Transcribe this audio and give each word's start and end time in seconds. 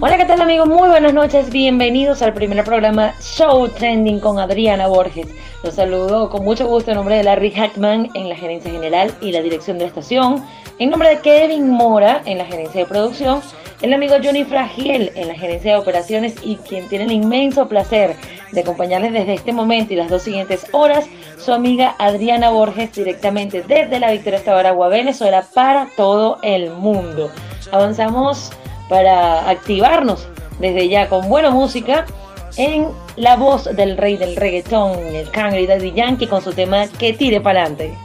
Hola, 0.00 0.18
¿qué 0.18 0.24
tal 0.24 0.40
amigos? 0.40 0.68
Muy 0.68 0.88
buenas 0.88 1.12
noches, 1.14 1.50
bienvenidos 1.50 2.22
al 2.22 2.34
primer 2.34 2.64
programa 2.64 3.14
Show 3.20 3.68
Trending 3.68 4.20
con 4.20 4.38
Adriana 4.38 4.86
Borges. 4.86 5.28
Los 5.62 5.74
saludo 5.74 6.28
con 6.30 6.44
mucho 6.44 6.66
gusto 6.66 6.90
en 6.90 6.96
nombre 6.96 7.16
de 7.16 7.24
Larry 7.24 7.50
Hackman 7.50 8.10
en 8.14 8.28
la 8.28 8.36
gerencia 8.36 8.70
general 8.70 9.14
y 9.20 9.32
la 9.32 9.40
dirección 9.40 9.78
de 9.78 9.84
la 9.84 9.88
estación, 9.88 10.44
en 10.78 10.90
nombre 10.90 11.08
de 11.08 11.20
Kevin 11.20 11.70
Mora 11.70 12.22
en 12.24 12.38
la 12.38 12.44
gerencia 12.44 12.80
de 12.80 12.86
producción, 12.86 13.40
el 13.82 13.92
amigo 13.92 14.16
Johnny 14.22 14.44
Fragiel 14.44 15.12
en 15.14 15.28
la 15.28 15.34
gerencia 15.34 15.72
de 15.72 15.78
operaciones 15.78 16.34
y 16.42 16.56
quien 16.56 16.88
tiene 16.88 17.04
el 17.04 17.12
inmenso 17.12 17.68
placer 17.68 18.16
de 18.52 18.60
acompañarles 18.60 19.12
desde 19.12 19.34
este 19.34 19.52
momento 19.52 19.92
y 19.92 19.96
las 19.96 20.08
dos 20.08 20.22
siguientes 20.22 20.66
horas, 20.72 21.06
su 21.38 21.52
amiga 21.52 21.94
Adriana 21.98 22.50
Borges 22.50 22.92
directamente 22.92 23.62
desde 23.62 24.00
la 24.00 24.10
Victoria 24.10 24.38
Estabaragua, 24.38 24.88
Venezuela, 24.88 25.44
para 25.54 25.88
todo 25.96 26.38
el 26.42 26.70
mundo. 26.70 27.30
Avanzamos 27.72 28.50
para 28.88 29.48
activarnos 29.48 30.28
desde 30.58 30.88
ya 30.88 31.08
con 31.08 31.28
buena 31.28 31.50
música 31.50 32.06
en 32.56 32.88
la 33.16 33.36
voz 33.36 33.64
del 33.64 33.96
rey 33.96 34.16
del 34.16 34.36
reggaetón, 34.36 34.98
el 34.98 35.30
Kangri 35.30 35.66
Daddy 35.66 35.92
Yankee, 35.92 36.26
con 36.26 36.42
su 36.42 36.52
tema 36.52 36.86
Que 36.98 37.12
tire 37.12 37.40
para 37.40 37.62
adelante. 37.62 38.03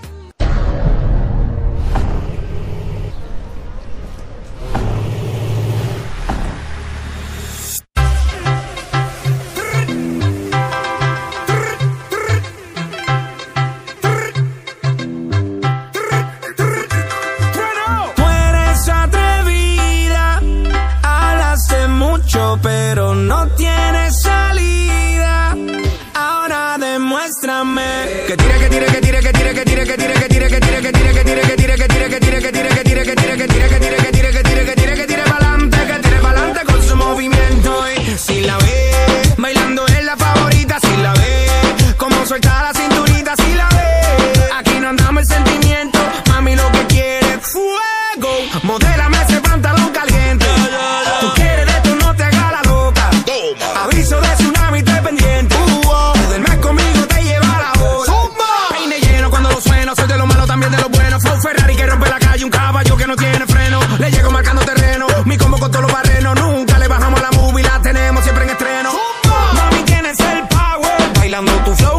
tu 71.65 71.75
flow 71.75 71.98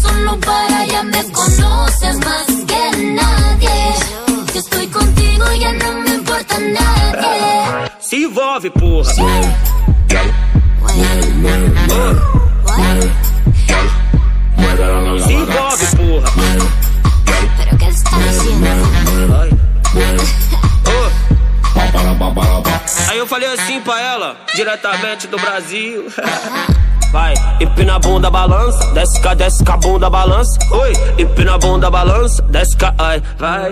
solo 0.00 0.38
para 0.40 0.86
ya 0.86 1.02
me 1.02 1.24
conoces 1.32 1.32
conoces 1.32 2.16
más 2.18 2.46
que 2.66 2.90
nadie. 3.14 3.94
Yo 4.52 4.60
estoy 4.60 4.86
contigo, 4.88 5.44
ya 5.58 5.72
no 5.72 5.92
me 6.02 6.14
importa 6.14 6.58
nadie. 6.58 7.90
Se 8.00 8.16
envolve, 8.16 8.70
porra. 8.70 9.12
Se 9.12 9.22
envolve, 15.32 15.86
porra. 15.96 16.30
Pero 17.56 17.78
¿qué 17.78 17.88
estás 17.88 18.14
haciendo? 18.14 18.74
Aí 23.14 23.20
eu 23.20 23.28
falei 23.28 23.48
assim 23.48 23.80
pra 23.80 24.00
ela, 24.00 24.36
diretamente 24.56 25.28
do 25.28 25.38
Brasil. 25.38 26.06
Vai, 27.12 27.32
empina 27.60 27.94
a 27.94 27.98
bunda, 28.00 28.28
balança, 28.28 28.92
desce 28.92 29.20
cá, 29.20 29.34
desce 29.34 29.62
cá, 29.62 29.76
bunda, 29.76 30.10
balança. 30.10 30.58
Oi, 30.72 30.92
empina 31.16 31.54
a 31.54 31.58
bunda, 31.58 31.88
balança, 31.88 32.42
desce 32.42 32.76
cá, 32.76 32.92
ai, 32.98 33.22
vai. 33.38 33.70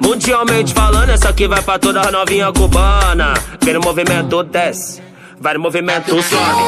Mundialmente 0.00 0.74
falando, 0.74 1.10
essa 1.10 1.28
aqui 1.28 1.46
vai 1.46 1.62
pra 1.62 1.78
toda 1.78 2.00
a 2.00 2.10
novinha 2.10 2.50
cubana. 2.52 3.34
Vem 3.62 3.74
no 3.74 3.80
movimento, 3.80 4.42
desce, 4.42 5.00
vai 5.38 5.54
no 5.54 5.60
movimento, 5.60 6.20
sobe. 6.20 6.62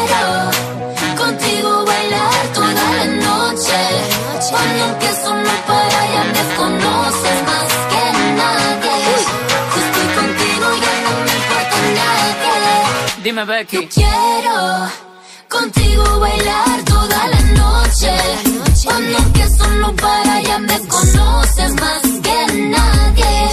Contigo 1.19 1.85
bailar 1.85 2.53
toda 2.55 2.69
la 2.71 3.05
noche. 3.05 3.73
Cuando 4.49 4.99
que 5.01 5.09
solo 5.09 5.43
para 5.67 6.05
ya 6.07 6.25
me 6.25 7.64
Dime, 13.35 13.47
Becky. 13.47 13.89
Quiero 13.89 14.89
contigo 15.49 16.21
bailar 16.21 16.85
toda 16.85 17.27
la 17.27 17.41
noche. 17.41 18.13
Cuando 18.85 19.33
que 19.33 19.49
solo 19.49 19.93
para 19.97 20.41
ya 20.41 20.59
me 20.61 20.79
conoces 20.87 21.75
más 21.75 22.03
que 22.23 22.47
nadie. 22.69 23.49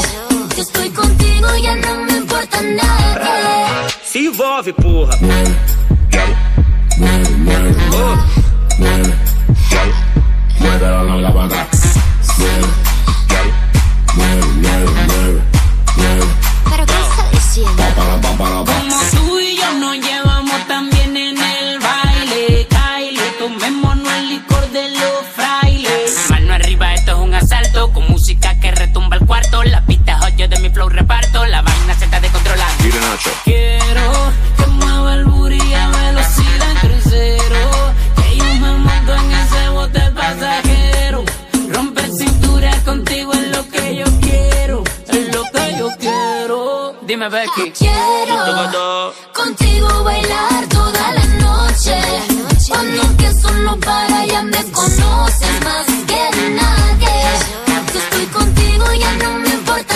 Si 0.53 0.61
estoy 0.61 0.89
contigo 0.91 1.47
ya 1.63 1.75
no 1.77 1.95
me 1.95 2.17
importa 2.17 2.61
nadie. 2.61 3.89
Se 4.03 4.19
envolve, 4.19 4.71
porra. 4.73 5.17
Pero 16.69 16.85
¿qué 16.85 16.93
está 16.93 17.29
diciendo? 17.31 19.20
8. 33.23 33.31
Quiero 33.44 34.12
que 34.57 34.68
mueva 34.68 35.13
el 35.15 35.25
booty 35.25 35.73
a 35.73 35.89
velocidad 35.89 36.73
crucero. 36.81 37.94
Que 38.15 38.38
yo 38.38 38.45
me 38.56 38.71
monto 38.77 39.13
en 39.13 39.31
ese 39.31 39.69
bote 39.69 40.12
pasajero. 40.12 41.23
Rompe 41.69 42.01
cintura 42.18 42.71
contigo 42.83 43.31
es 43.33 43.47
lo 43.56 43.68
que 43.69 43.95
yo 43.95 44.06
quiero. 44.21 44.83
Es 45.09 45.35
lo 45.35 45.44
que 45.44 45.77
yo 45.77 45.89
quiero. 46.00 46.95
Dime, 47.03 47.29
Becky. 47.29 47.71
Quiero 47.71 49.13
contigo 49.33 50.03
bailar 50.03 50.67
toda 50.69 51.13
la 51.13 51.25
noche. 51.45 51.95
Cuando 52.69 53.01
empiezo 53.03 53.51
no 53.51 53.77
para, 53.79 54.25
ya 54.25 54.41
me 54.44 54.63
conoces 54.71 55.63
más 55.63 55.85
que 56.07 56.50
nadie 56.51 57.70
importa 59.71 59.95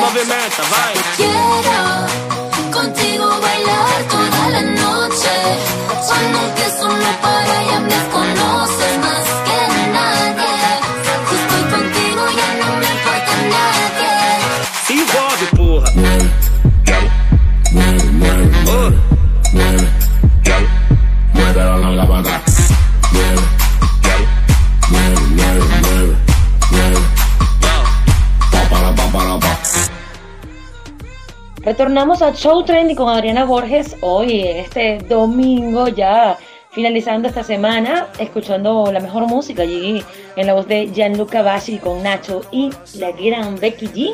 movimenta, 0.00 0.62
vai. 0.70 0.94
Quiero 1.16 1.78
contigo 2.72 3.26
bailar 3.40 4.02
toda 4.10 4.48
la 4.50 4.62
noche. 4.62 5.34
Cuando 6.06 6.54
que 6.56 6.70
solo 6.78 7.20
para 7.22 7.62
ya 7.70 7.80
me 7.80 7.98
conoces 8.12 8.43
Retornamos 31.64 32.20
a 32.20 32.34
Show 32.34 32.62
Trending 32.62 32.94
con 32.94 33.08
Adriana 33.08 33.46
Borges 33.46 33.96
hoy, 34.02 34.42
este 34.42 34.98
domingo, 34.98 35.88
ya 35.88 36.36
finalizando 36.72 37.26
esta 37.26 37.42
semana, 37.42 38.08
escuchando 38.18 38.92
la 38.92 39.00
mejor 39.00 39.26
música 39.26 39.62
allí 39.62 40.04
en 40.36 40.46
la 40.46 40.52
voz 40.52 40.68
de 40.68 40.90
Gianluca 40.92 41.40
Bassi 41.40 41.78
con 41.78 42.02
Nacho 42.02 42.42
y 42.52 42.70
la 42.98 43.12
gran 43.12 43.58
Becky 43.58 43.86
G. 43.86 44.12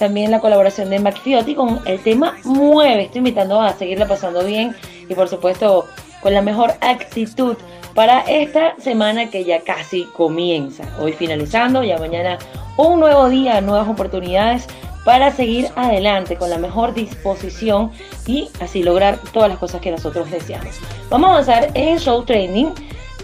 También 0.00 0.32
la 0.32 0.40
colaboración 0.40 0.90
de 0.90 0.98
McFiotti 0.98 1.54
con 1.54 1.80
el 1.86 2.00
tema 2.02 2.36
Mueve. 2.42 3.04
Estoy 3.04 3.18
invitando 3.18 3.60
a 3.60 3.72
seguirla 3.72 4.08
pasando 4.08 4.42
bien 4.42 4.74
y 5.08 5.14
por 5.14 5.28
supuesto 5.28 5.86
con 6.20 6.34
la 6.34 6.42
mejor 6.42 6.72
actitud 6.80 7.56
para 7.94 8.22
esta 8.22 8.74
semana 8.80 9.30
que 9.30 9.44
ya 9.44 9.60
casi 9.60 10.06
comienza. 10.16 10.82
Hoy 11.00 11.12
finalizando, 11.12 11.84
ya 11.84 11.98
mañana 11.98 12.36
un 12.76 12.98
nuevo 12.98 13.28
día, 13.28 13.60
nuevas 13.60 13.88
oportunidades 13.88 14.66
para 15.10 15.32
seguir 15.32 15.66
adelante 15.74 16.36
con 16.36 16.50
la 16.50 16.58
mejor 16.58 16.94
disposición 16.94 17.90
y 18.28 18.48
así 18.60 18.84
lograr 18.84 19.18
todas 19.32 19.48
las 19.48 19.58
cosas 19.58 19.80
que 19.80 19.90
nosotros 19.90 20.30
deseamos. 20.30 20.78
Vamos 21.08 21.30
a 21.30 21.32
avanzar 21.32 21.70
en 21.74 21.98
Show 21.98 22.24
Training 22.24 22.66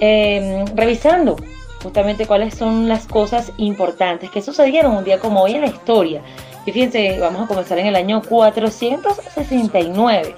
eh, 0.00 0.64
revisando 0.74 1.36
justamente 1.80 2.26
cuáles 2.26 2.56
son 2.56 2.88
las 2.88 3.06
cosas 3.06 3.52
importantes 3.58 4.32
que 4.32 4.42
sucedieron 4.42 4.96
un 4.96 5.04
día 5.04 5.20
como 5.20 5.40
hoy 5.40 5.54
en 5.54 5.60
la 5.60 5.68
historia. 5.68 6.22
Y 6.66 6.72
fíjense, 6.72 7.20
vamos 7.20 7.44
a 7.44 7.46
comenzar 7.46 7.78
en 7.78 7.86
el 7.86 7.94
año 7.94 8.20
469. 8.20 10.34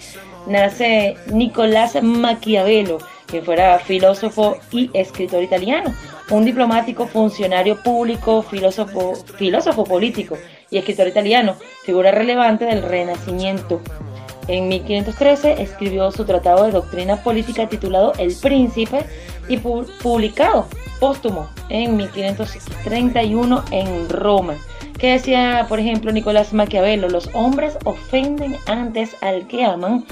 Nace 0.48 1.16
Nicolás 1.32 1.96
Maquiavelo, 2.02 2.98
quien 3.26 3.42
fuera 3.42 3.78
filósofo 3.78 4.58
y 4.70 4.90
escritor 4.92 5.42
italiano, 5.42 5.94
un 6.28 6.44
diplomático, 6.44 7.06
funcionario 7.06 7.82
público, 7.82 8.42
filósofo, 8.42 9.14
filósofo 9.38 9.84
político 9.84 10.36
y 10.70 10.78
escritor 10.78 11.08
italiano, 11.08 11.56
figura 11.84 12.10
relevante 12.10 12.64
del 12.66 12.82
Renacimiento. 12.82 13.80
En 14.48 14.68
1513 14.68 15.62
escribió 15.62 16.10
su 16.10 16.24
tratado 16.24 16.64
de 16.64 16.72
doctrina 16.72 17.22
política 17.22 17.68
titulado 17.68 18.12
El 18.18 18.34
Príncipe 18.34 19.04
y 19.48 19.58
pu- 19.58 19.86
publicado 20.02 20.66
póstumo 21.00 21.48
en 21.68 21.96
1531 21.96 23.64
en 23.70 24.08
Roma. 24.08 24.54
Que 24.98 25.12
decía, 25.12 25.66
por 25.68 25.78
ejemplo, 25.78 26.10
Nicolás 26.12 26.52
Maquiavelo, 26.52 27.08
los 27.08 27.30
hombres 27.34 27.78
ofenden 27.84 28.56
antes 28.66 29.14
al 29.20 29.46
que 29.46 29.64
aman 29.64 30.04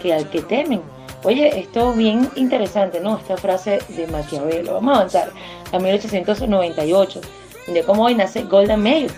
que 0.00 0.14
al 0.14 0.30
que 0.30 0.40
temen. 0.40 0.80
Oye, 1.24 1.60
esto 1.60 1.92
bien 1.92 2.30
interesante, 2.36 3.00
¿no? 3.00 3.18
Esta 3.18 3.36
frase 3.36 3.80
de 3.88 4.06
Maquiavelo. 4.06 4.74
Vamos 4.74 4.94
a 4.94 4.96
avanzar 5.00 5.30
a 5.72 5.78
1898, 5.78 7.20
donde 7.66 7.82
como 7.82 8.04
hoy 8.04 8.14
nace 8.14 8.44
Golda 8.44 8.78
Meir, 8.78 9.10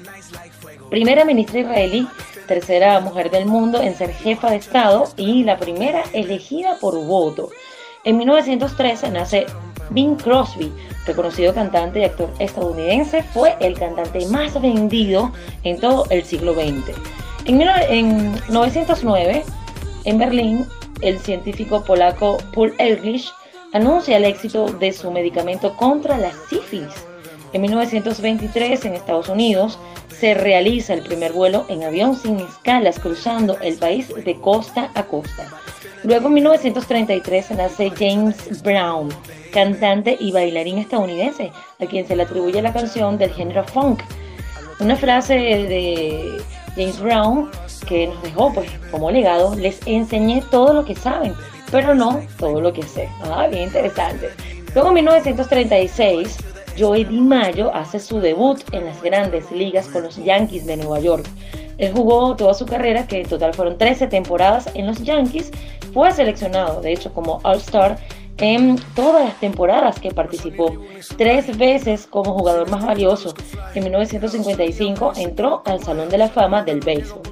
primera 0.92 1.24
ministra 1.24 1.60
israelí, 1.60 2.06
tercera 2.46 3.00
mujer 3.00 3.30
del 3.30 3.46
mundo 3.46 3.80
en 3.80 3.96
ser 3.96 4.12
jefa 4.12 4.50
de 4.50 4.56
Estado 4.56 5.08
y 5.16 5.42
la 5.42 5.56
primera 5.56 6.02
elegida 6.12 6.76
por 6.82 7.02
voto. 7.06 7.48
En 8.04 8.18
1913 8.18 9.10
nace 9.10 9.46
Bing 9.88 10.16
Crosby, 10.16 10.70
reconocido 11.06 11.54
cantante 11.54 12.00
y 12.00 12.04
actor 12.04 12.28
estadounidense, 12.40 13.22
fue 13.22 13.56
el 13.60 13.78
cantante 13.78 14.26
más 14.26 14.60
vendido 14.60 15.32
en 15.64 15.80
todo 15.80 16.04
el 16.10 16.24
siglo 16.24 16.52
XX. 16.52 16.94
En 17.46 17.56
1909, 17.56 19.44
en 20.04 20.18
Berlín, 20.18 20.66
el 21.00 21.18
científico 21.20 21.82
polaco 21.82 22.36
Paul 22.54 22.74
Ehrlich 22.76 23.32
anuncia 23.72 24.18
el 24.18 24.26
éxito 24.26 24.66
de 24.66 24.92
su 24.92 25.10
medicamento 25.10 25.74
contra 25.74 26.18
la 26.18 26.32
sífilis. 26.50 26.92
En 27.54 27.62
1923, 27.62 28.84
en 28.84 28.94
Estados 28.94 29.30
Unidos, 29.30 29.78
se 30.22 30.34
realiza 30.34 30.94
el 30.94 31.02
primer 31.02 31.32
vuelo 31.32 31.66
en 31.68 31.82
avión 31.82 32.14
sin 32.14 32.38
escalas 32.38 33.00
cruzando 33.00 33.58
el 33.60 33.74
país 33.74 34.06
de 34.24 34.36
costa 34.36 34.92
a 34.94 35.02
costa. 35.02 35.48
Luego 36.04 36.28
en 36.28 36.34
1933 36.34 37.50
nace 37.50 37.90
James 37.90 38.62
Brown, 38.62 39.08
cantante 39.52 40.16
y 40.20 40.30
bailarín 40.30 40.78
estadounidense, 40.78 41.50
a 41.80 41.86
quien 41.86 42.06
se 42.06 42.14
le 42.14 42.22
atribuye 42.22 42.62
la 42.62 42.72
canción 42.72 43.18
del 43.18 43.32
género 43.32 43.64
funk. 43.64 44.00
Una 44.78 44.94
frase 44.94 45.34
de 45.34 46.40
James 46.76 47.00
Brown 47.00 47.50
que 47.88 48.06
nos 48.06 48.22
dejó 48.22 48.54
pues 48.54 48.70
como 48.92 49.10
legado, 49.10 49.56
les 49.56 49.80
enseñé 49.86 50.40
todo 50.52 50.72
lo 50.72 50.84
que 50.84 50.94
saben, 50.94 51.34
pero 51.72 51.96
no 51.96 52.22
todo 52.38 52.60
lo 52.60 52.72
que 52.72 52.84
sé. 52.84 53.08
Ah, 53.24 53.48
bien 53.48 53.64
interesante. 53.64 54.30
Luego 54.72 54.90
en 54.90 54.94
1936 54.94 56.51
Joey 56.78 57.04
DiMaggio 57.04 57.74
hace 57.74 57.98
su 58.00 58.20
debut 58.20 58.60
en 58.72 58.84
las 58.84 59.02
grandes 59.02 59.50
ligas 59.50 59.88
con 59.88 60.02
los 60.02 60.16
Yankees 60.16 60.66
de 60.66 60.76
Nueva 60.76 61.00
York. 61.00 61.26
Él 61.78 61.92
jugó 61.92 62.36
toda 62.36 62.54
su 62.54 62.66
carrera, 62.66 63.06
que 63.06 63.20
en 63.20 63.28
total 63.28 63.54
fueron 63.54 63.78
13 63.78 64.06
temporadas 64.06 64.70
en 64.74 64.86
los 64.86 65.02
Yankees, 65.02 65.50
fue 65.92 66.12
seleccionado 66.12 66.80
de 66.80 66.92
hecho 66.92 67.12
como 67.12 67.40
All-Star 67.42 67.98
en 68.38 68.76
todas 68.94 69.24
las 69.24 69.40
temporadas 69.40 70.00
que 70.00 70.10
participó, 70.10 70.76
tres 71.16 71.56
veces 71.56 72.06
como 72.06 72.34
jugador 72.34 72.70
más 72.70 72.84
valioso. 72.84 73.34
En 73.74 73.84
1955 73.84 75.12
entró 75.16 75.62
al 75.64 75.82
Salón 75.82 76.08
de 76.08 76.18
la 76.18 76.28
Fama 76.28 76.62
del 76.62 76.80
Béisbol. 76.80 77.22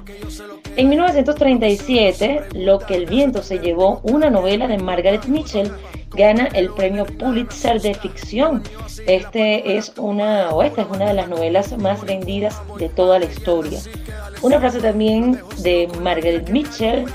En 0.77 0.89
1937, 0.89 2.43
Lo 2.53 2.79
que 2.79 2.95
el 2.95 3.05
viento 3.05 3.43
se 3.43 3.59
llevó, 3.59 3.99
una 4.03 4.29
novela 4.29 4.67
de 4.67 4.77
Margaret 4.77 5.25
Mitchell, 5.25 5.71
gana 6.11 6.47
el 6.53 6.69
premio 6.69 7.05
Pulitzer 7.05 7.81
de 7.81 7.93
ficción. 7.93 8.63
Este 9.05 9.77
es 9.77 9.93
una, 9.97 10.49
o 10.51 10.63
esta 10.63 10.83
es 10.83 10.87
una 10.89 11.07
de 11.07 11.13
las 11.13 11.27
novelas 11.27 11.77
más 11.77 12.03
vendidas 12.05 12.61
de 12.77 12.89
toda 12.89 13.19
la 13.19 13.25
historia. 13.25 13.79
Una 14.41 14.59
frase 14.59 14.79
también 14.79 15.39
de 15.59 15.89
Margaret 16.01 16.49
Mitchell 16.49 17.05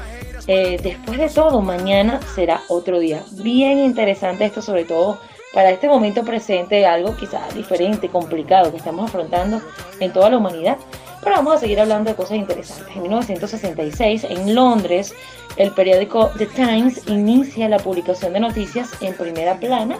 eh, 0.46 0.78
después 0.82 1.18
de 1.18 1.28
todo, 1.28 1.60
mañana 1.60 2.20
será 2.34 2.62
otro 2.68 2.98
día. 2.98 3.22
Bien 3.32 3.78
interesante 3.78 4.44
esto, 4.44 4.62
sobre 4.62 4.84
todo 4.84 5.18
para 5.52 5.70
este 5.70 5.88
momento 5.88 6.22
presente, 6.22 6.84
algo 6.86 7.16
quizás 7.16 7.54
diferente, 7.54 8.08
complicado 8.08 8.70
que 8.70 8.76
estamos 8.76 9.08
afrontando 9.08 9.60
en 10.00 10.12
toda 10.12 10.30
la 10.30 10.36
humanidad. 10.36 10.76
Pero 11.22 11.36
vamos 11.36 11.54
a 11.54 11.58
seguir 11.58 11.80
hablando 11.80 12.10
de 12.10 12.16
cosas 12.16 12.36
interesantes. 12.36 12.94
En 12.94 13.02
1966, 13.02 14.24
en 14.24 14.54
Londres, 14.54 15.14
el 15.56 15.72
periódico 15.72 16.30
The 16.36 16.46
Times 16.46 17.08
inicia 17.08 17.68
la 17.68 17.78
publicación 17.78 18.34
de 18.34 18.40
noticias 18.40 18.90
en 19.00 19.14
primera 19.14 19.58
plana 19.58 19.98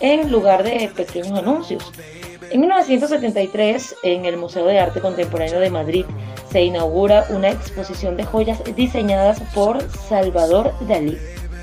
en 0.00 0.30
lugar 0.30 0.62
de 0.62 0.90
pequeños 0.94 1.38
anuncios. 1.38 1.92
En 2.50 2.60
1973, 2.60 3.96
en 4.02 4.24
el 4.24 4.36
Museo 4.36 4.66
de 4.66 4.80
Arte 4.80 5.00
Contemporáneo 5.00 5.60
de 5.60 5.70
Madrid, 5.70 6.04
se 6.50 6.62
inaugura 6.62 7.26
una 7.30 7.50
exposición 7.50 8.16
de 8.16 8.24
joyas 8.24 8.60
diseñadas 8.74 9.40
por 9.54 9.80
Salvador 9.90 10.72
Dalí. 10.88 11.16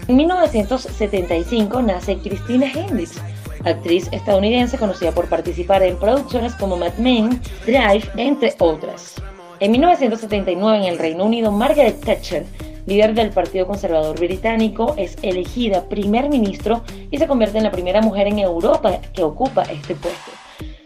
En 0.08 0.16
1975 0.16 1.82
nace 1.82 2.18
Christina 2.20 2.72
Hendricks, 2.74 3.20
actriz 3.66 4.08
estadounidense 4.14 4.78
conocida 4.78 5.12
por 5.12 5.28
participar 5.28 5.84
en 5.84 6.00
producciones 6.00 6.56
como 6.56 6.78
Mad 6.78 6.94
Men, 6.98 7.42
Drive, 7.66 8.10
entre 8.16 8.56
otras. 8.60 9.16
En 9.60 9.72
1979 9.72 10.78
en 10.78 10.84
el 10.86 11.00
Reino 11.00 11.26
Unido, 11.26 11.52
Margaret 11.52 12.00
Thatcher, 12.00 12.46
líder 12.88 13.14
del 13.14 13.30
Partido 13.30 13.68
Conservador 13.68 14.18
Británico, 14.18 14.96
es 14.98 15.18
elegida 15.22 15.88
primer 15.88 16.30
ministro 16.30 16.84
y 17.12 17.18
se 17.18 17.28
convierte 17.28 17.60
en 17.60 17.66
la 17.66 17.72
primera 17.72 18.02
mujer 18.02 18.28
en 18.28 18.40
Europa 18.40 19.00
que 19.14 19.24
ocupa 19.24 19.64
este 19.64 19.94
puesto. 19.94 20.32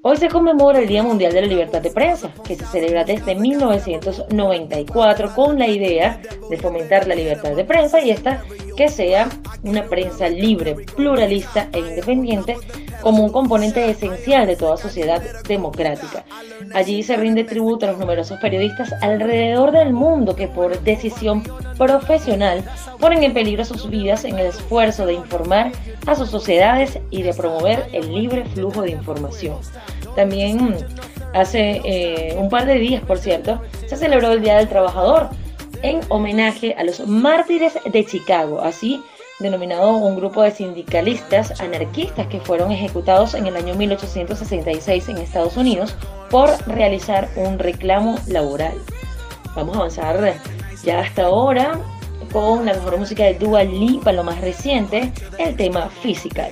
Hoy 0.03 0.17
se 0.17 0.29
conmemora 0.29 0.79
el 0.79 0.87
Día 0.87 1.03
Mundial 1.03 1.31
de 1.31 1.41
la 1.41 1.47
Libertad 1.47 1.79
de 1.79 1.91
Prensa, 1.91 2.31
que 2.43 2.55
se 2.55 2.65
celebra 2.65 3.03
desde 3.03 3.35
1994 3.35 5.35
con 5.35 5.59
la 5.59 5.67
idea 5.67 6.19
de 6.49 6.57
fomentar 6.57 7.05
la 7.05 7.13
libertad 7.13 7.55
de 7.55 7.63
prensa 7.63 8.01
y 8.01 8.09
esta 8.09 8.41
que 8.75 8.89
sea 8.89 9.29
una 9.63 9.83
prensa 9.83 10.29
libre, 10.29 10.75
pluralista 10.95 11.67
e 11.71 11.79
independiente 11.79 12.57
como 13.01 13.23
un 13.23 13.31
componente 13.31 13.89
esencial 13.89 14.47
de 14.47 14.55
toda 14.55 14.77
sociedad 14.77 15.21
democrática. 15.47 16.23
Allí 16.73 17.03
se 17.03 17.17
rinde 17.17 17.43
tributo 17.43 17.85
a 17.85 17.89
los 17.91 17.99
numerosos 17.99 18.39
periodistas 18.39 18.93
alrededor 19.01 19.71
del 19.71 19.93
mundo 19.93 20.35
que 20.35 20.47
por 20.47 20.79
decisión 20.81 21.43
profesional 21.77 22.63
ponen 22.99 23.23
en 23.23 23.33
peligro 23.33 23.65
sus 23.65 23.89
vidas 23.89 24.23
en 24.23 24.37
el 24.37 24.47
esfuerzo 24.47 25.05
de 25.05 25.13
informar 25.13 25.71
a 26.05 26.15
sus 26.15 26.29
sociedades 26.29 26.99
y 27.09 27.23
de 27.23 27.33
promover 27.33 27.87
el 27.91 28.13
libre 28.13 28.45
flujo 28.45 28.83
de 28.83 28.91
información. 28.91 29.57
También 30.15 30.77
hace 31.33 31.81
eh, 31.83 32.35
un 32.37 32.49
par 32.49 32.65
de 32.65 32.75
días, 32.75 33.03
por 33.03 33.17
cierto, 33.17 33.61
se 33.87 33.97
celebró 33.97 34.31
el 34.31 34.41
Día 34.41 34.57
del 34.57 34.67
Trabajador 34.67 35.29
en 35.83 36.01
homenaje 36.09 36.75
a 36.77 36.83
los 36.83 37.07
mártires 37.07 37.77
de 37.85 38.05
Chicago, 38.05 38.61
así 38.61 39.03
denominado 39.39 39.97
un 39.97 40.15
grupo 40.15 40.43
de 40.43 40.51
sindicalistas 40.51 41.59
anarquistas 41.59 42.27
que 42.27 42.39
fueron 42.39 42.71
ejecutados 42.71 43.33
en 43.33 43.47
el 43.47 43.55
año 43.55 43.75
1866 43.75 45.09
en 45.09 45.17
Estados 45.17 45.57
Unidos 45.57 45.95
por 46.29 46.49
realizar 46.67 47.29
un 47.35 47.59
reclamo 47.59 48.19
laboral. 48.27 48.73
Vamos 49.55 49.75
a 49.75 49.79
avanzar 49.79 50.35
ya 50.83 50.99
hasta 50.99 51.23
ahora 51.23 51.79
con 52.31 52.65
la 52.65 52.73
mejor 52.73 52.97
música 52.97 53.23
de 53.23 53.33
Dua 53.33 53.63
Lipa, 53.63 54.11
lo 54.11 54.23
más 54.23 54.39
reciente, 54.39 55.11
el 55.37 55.55
tema 55.55 55.89
Physical. 56.01 56.51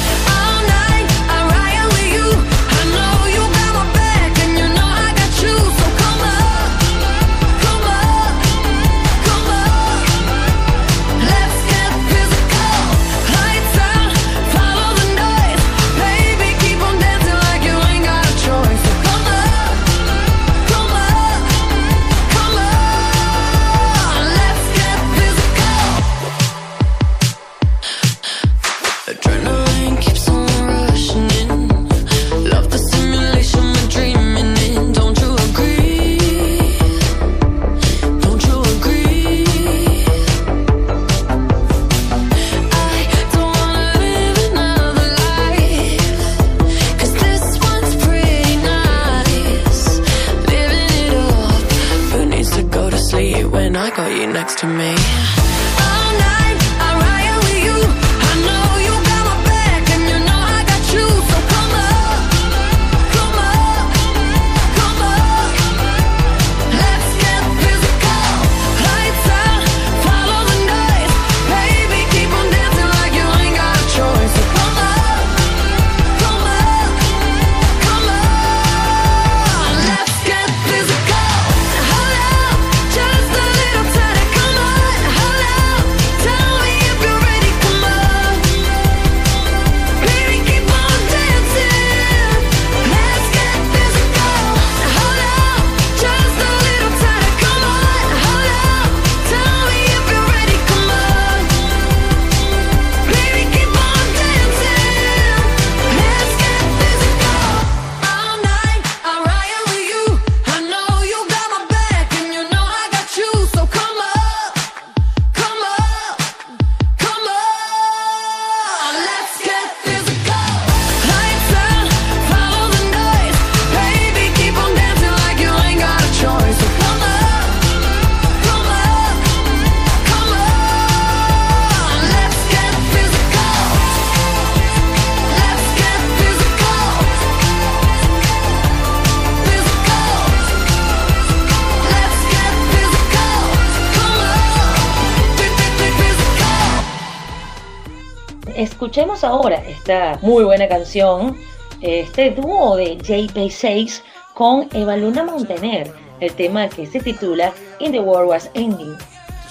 Ahora 149.31 149.63
esta 149.65 150.19
muy 150.21 150.43
buena 150.43 150.67
canción, 150.67 151.37
este 151.79 152.31
dúo 152.31 152.75
de 152.75 152.97
JP6 152.97 154.01
con 154.33 154.67
Eva 154.73 154.97
Luna 154.97 155.23
Montaner, 155.23 155.89
el 156.19 156.33
tema 156.33 156.67
que 156.67 156.85
se 156.85 156.99
titula 156.99 157.53
In 157.79 157.93
the 157.93 158.01
World 158.01 158.29
Was 158.29 158.49
Ending, 158.55 158.97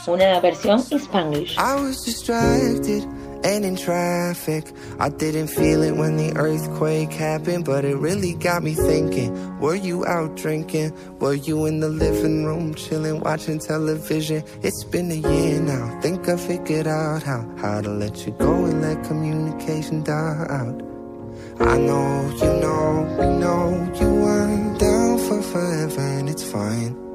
una 0.07 0.39
versión 0.41 0.85
en 0.91 1.01
Spanish. 1.01 1.57
And 3.45 3.65
in 3.65 3.77
traffic. 3.77 4.65
I 4.99 5.09
didn't 5.09 5.49
feel 5.49 5.83
it 5.83 5.97
when 5.97 6.17
the 6.17 6.37
earthquake 6.37 7.13
happened, 7.13 7.65
but 7.65 7.85
it 7.85 7.97
really 7.97 8.35
got 8.35 8.63
me 8.63 8.75
thinking. 8.75 9.59
Were 9.59 9.75
you 9.75 10.07
out 10.07 10.37
drinking? 10.37 10.93
Were 11.19 11.35
you 11.35 11.67
in 11.67 11.81
the 11.81 11.89
living 11.89 12.45
room 12.45 12.75
chilling, 12.75 13.21
watching 13.21 13.59
television? 13.59 14.45
It's 14.63 14.85
been 14.85 15.11
a 15.11 15.15
year 15.15 15.61
now. 15.61 16.01
Think 16.01 16.29
I 16.29 16.37
figured 16.37 16.87
out 16.87 17.23
how 17.23 17.49
how 17.59 17.81
to 17.81 17.91
let 17.91 18.27
you 18.27 18.33
go 18.33 18.65
and 18.65 18.83
let 18.83 19.05
communication 19.05 20.03
die 20.03 20.47
out. 20.49 20.83
I 21.61 21.77
know 21.79 22.35
you 22.41 22.53
know 22.61 23.17
we 23.19 23.27
know 23.39 23.93
you 24.01 24.23
weren't 24.23 24.79
down 24.79 25.19
for 25.19 25.43
forever, 25.43 26.01
and 26.01 26.29
it's 26.29 26.45
fine. 26.51 27.10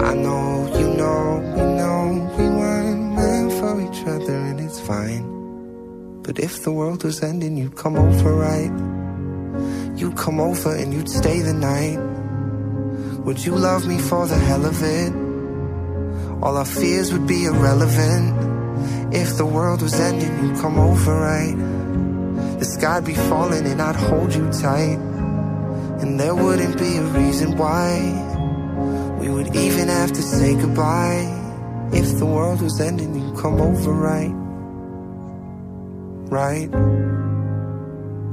I 0.00 0.14
know 0.14 0.66
you 0.78 0.88
know 0.94 1.40
we 1.56 1.62
know 1.62 2.34
we 2.38 2.44
weren't 2.48 3.14
meant 3.14 3.52
for 3.52 3.80
each 3.80 4.06
other, 4.06 4.34
and 4.34 4.60
it's 4.60 4.80
fine. 4.80 5.36
But 6.22 6.38
if 6.38 6.62
the 6.64 6.72
world 6.72 7.04
was 7.04 7.22
ending, 7.22 7.56
you'd 7.56 7.76
come 7.76 7.96
over, 7.96 8.34
right? 8.34 8.72
You'd 9.96 10.16
come 10.16 10.40
over 10.40 10.74
and 10.74 10.92
you'd 10.92 11.08
stay 11.08 11.40
the 11.40 11.54
night. 11.54 11.98
Would 13.24 13.44
you 13.44 13.56
love 13.56 13.86
me 13.86 13.98
for 13.98 14.26
the 14.26 14.36
hell 14.36 14.66
of 14.66 14.82
it? 14.82 15.12
All 16.42 16.56
our 16.56 16.64
fears 16.64 17.12
would 17.12 17.26
be 17.26 17.44
irrelevant. 17.44 19.14
If 19.14 19.36
the 19.36 19.46
world 19.46 19.82
was 19.82 19.98
ending, 19.98 20.32
you'd 20.44 20.58
come 20.58 20.78
over, 20.78 21.14
right? 21.14 21.56
The 22.58 22.64
sky'd 22.64 23.04
be 23.04 23.14
falling 23.14 23.66
and 23.66 23.80
I'd 23.80 23.96
hold 23.96 24.34
you 24.34 24.50
tight. 24.52 24.98
And 26.00 26.20
there 26.20 26.34
wouldn't 26.34 26.78
be 26.78 26.96
a 26.98 27.02
reason 27.02 27.56
why 27.56 28.35
we 29.26 29.34
would 29.34 29.56
even 29.56 29.88
have 29.88 30.12
to 30.12 30.22
say 30.22 30.54
goodbye. 30.54 31.26
If 31.92 32.18
the 32.18 32.26
world 32.26 32.62
was 32.62 32.80
ending, 32.80 33.12
you'd 33.14 33.36
come 33.36 33.60
over, 33.60 33.92
right? 33.92 34.30
right? 36.30 36.70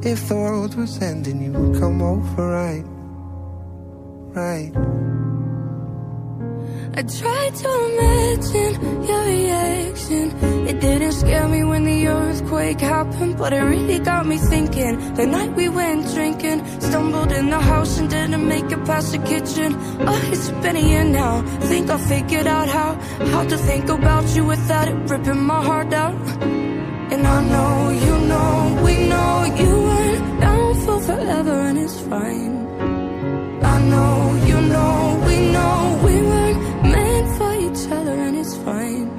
If 0.05 0.27
the 0.27 0.35
world 0.35 0.75
was 0.75 1.01
ending, 1.01 1.41
you 1.41 1.51
would 1.51 1.79
come 1.79 2.01
over, 2.01 2.47
right? 2.47 2.85
Right. 4.35 4.71
I 6.95 7.01
tried 7.01 7.55
to 7.55 7.69
imagine 7.89 9.03
your 9.07 9.23
reaction. 9.25 10.25
It 10.67 10.79
didn't 10.79 11.13
scare 11.13 11.47
me 11.47 11.63
when 11.63 11.85
the 11.85 12.07
earthquake 12.07 12.79
happened, 12.79 13.35
but 13.35 13.51
it 13.51 13.61
really 13.61 13.97
got 13.97 14.27
me 14.27 14.37
thinking. 14.37 15.15
The 15.15 15.25
night 15.25 15.55
we 15.55 15.69
went 15.69 16.13
drinking, 16.13 16.59
stumbled 16.81 17.31
in 17.31 17.49
the 17.49 17.59
house 17.59 17.97
and 17.97 18.07
didn't 18.11 18.47
make 18.47 18.71
it 18.71 18.85
past 18.85 19.11
the 19.11 19.17
kitchen. 19.17 19.75
Oh, 20.01 20.21
it's 20.31 20.51
been 20.61 20.75
a 20.75 20.87
year 20.87 21.03
now. 21.03 21.41
Think 21.61 21.89
I 21.89 21.97
figured 21.97 22.45
out 22.45 22.67
how 22.67 22.93
how 23.33 23.43
to 23.43 23.57
think 23.57 23.89
about 23.89 24.25
you 24.35 24.45
without 24.45 24.87
it 24.87 24.97
ripping 25.09 25.41
my 25.41 25.63
heart 25.63 25.91
out. 25.93 26.15
And 26.43 27.25
I 27.25 27.39
know, 27.53 27.89
you 28.05 28.15
know, 28.29 28.81
we 28.85 29.07
know 29.07 29.33
you 29.61 29.71
weren't 29.87 30.41
down 30.41 30.75
for 30.85 31.01
forever 31.01 31.57
and 31.69 31.77
it's 31.79 31.99
fine. 32.01 32.53
I 33.63 33.81
know, 33.91 34.43
you 34.45 34.61
know, 34.61 35.23
we 35.27 35.51
know 35.51 36.01
we 36.05 36.13
for 36.21 36.52
each 37.83 37.91
other 37.91 38.13
and 38.13 38.37
it's 38.37 38.55
fine. 38.57 39.09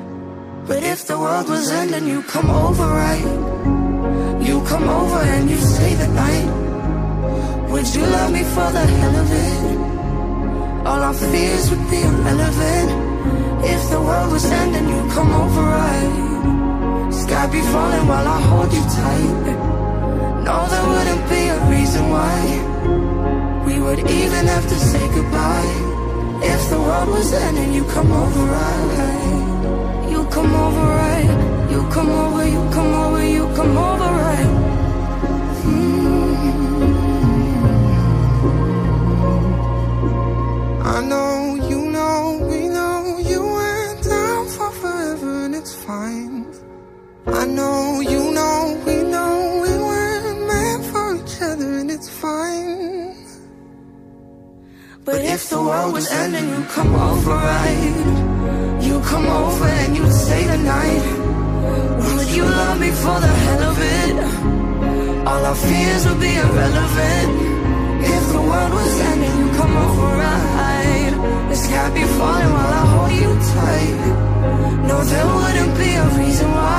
But 0.67 0.83
if 0.83 1.07
the 1.07 1.19
world 1.19 1.49
was 1.49 1.71
ending, 1.71 2.07
you 2.07 2.23
come 2.23 2.51
over, 2.51 2.87
right? 2.87 3.29
You 4.47 4.63
come 4.65 4.89
over 4.89 5.21
and 5.35 5.51
you 5.51 5.57
stay 5.57 5.95
the 5.95 6.09
night. 6.09 7.71
Would 7.71 7.95
you 7.95 8.07
love 8.07 8.33
me 8.33 8.43
for 8.55 8.69
the 8.77 8.87
hell 9.01 9.17
of 9.23 9.31
it? 9.47 10.87
All 10.87 11.01
our 11.09 11.15
fears 11.15 11.71
would 11.71 11.91
be 11.91 12.01
irrelevant. 12.03 12.91
If 13.65 13.91
the 13.91 14.01
world 14.01 14.33
was 14.33 14.45
ending, 14.45 14.89
you 14.89 15.03
come 15.17 15.33
over, 15.33 15.63
right? 15.63 17.11
Sky 17.13 17.47
be 17.47 17.61
falling 17.73 18.07
while 18.07 18.29
I 18.37 18.41
hold 18.49 18.73
you 18.73 18.85
tight. 19.01 19.47
No, 20.47 20.57
there 20.73 20.87
wouldn't 20.93 21.25
be 21.29 21.43
a 21.57 21.59
reason 21.75 22.05
why 22.17 22.41
we 23.67 23.81
would 23.81 24.01
even 24.11 24.47
have 24.47 24.67
to 24.69 24.79
say 24.91 25.05
goodbye. 25.15 25.94
If 26.53 26.71
the 26.71 26.79
world 26.79 27.09
was 27.09 27.33
ending, 27.33 27.73
you 27.73 27.85
come 27.85 28.13
over 28.13 28.45
right. 28.57 30.11
You 30.11 30.25
come 30.37 30.55
over 30.55 30.87
right. 31.03 31.31
You 31.71 31.81
come 31.91 32.11
over, 32.11 32.47
you 32.47 32.63
come 32.77 32.95
over, 32.95 33.25
you 33.25 33.45
come 33.59 33.77
over 33.77 34.11
right. 34.23 34.51
Mm-hmm. 35.65 36.93
I 40.83 41.01
know, 41.11 41.55
you 41.71 41.81
know, 41.97 42.39
we 42.51 42.69
know 42.69 43.19
you 43.19 43.41
went 43.43 44.03
down 44.05 44.47
for 44.49 44.71
forever 44.71 45.45
and 45.47 45.55
it's 45.55 45.75
fine. 45.75 46.47
I 47.27 47.47
know, 47.47 48.01
you 48.01 48.24
But 55.05 55.21
if 55.21 55.51
the 55.51 55.61
world 55.61 55.93
was 55.93 56.11
ending, 56.11 56.49
you'd 56.49 56.69
come 56.69 56.95
over, 56.95 57.35
right? 57.37 58.81
You 58.81 59.01
come 59.01 59.27
over 59.27 59.67
and 59.67 59.95
you'd 59.95 60.11
stay 60.11 60.45
the 60.45 60.57
night. 60.57 61.05
Would 62.17 62.31
you 62.31 62.45
love 62.45 62.81
me 62.81 62.91
for 62.91 63.21
the 63.21 63.33
hell 63.45 63.63
of 63.71 63.77
it? 64.01 64.17
All 65.29 65.45
our 65.45 65.55
fears 65.55 66.07
would 66.07 66.21
be 66.21 66.35
irrelevant. 66.35 67.33
If 68.17 68.25
the 68.33 68.43
world 68.51 68.73
was 68.73 69.01
ending, 69.11 69.37
you'd 69.41 69.55
come 69.61 69.77
over, 69.77 70.09
right? 70.25 71.13
The 71.51 71.57
sky 71.57 71.91
be 71.93 72.05
falling 72.17 72.53
while 72.57 72.73
I 72.81 72.85
hold 72.93 73.13
you 73.21 73.31
tight. 73.53 74.01
No, 74.89 74.97
there 75.05 75.29
wouldn't 75.37 75.75
be 75.77 75.91
a 76.05 76.07
reason 76.17 76.49
why 76.51 76.74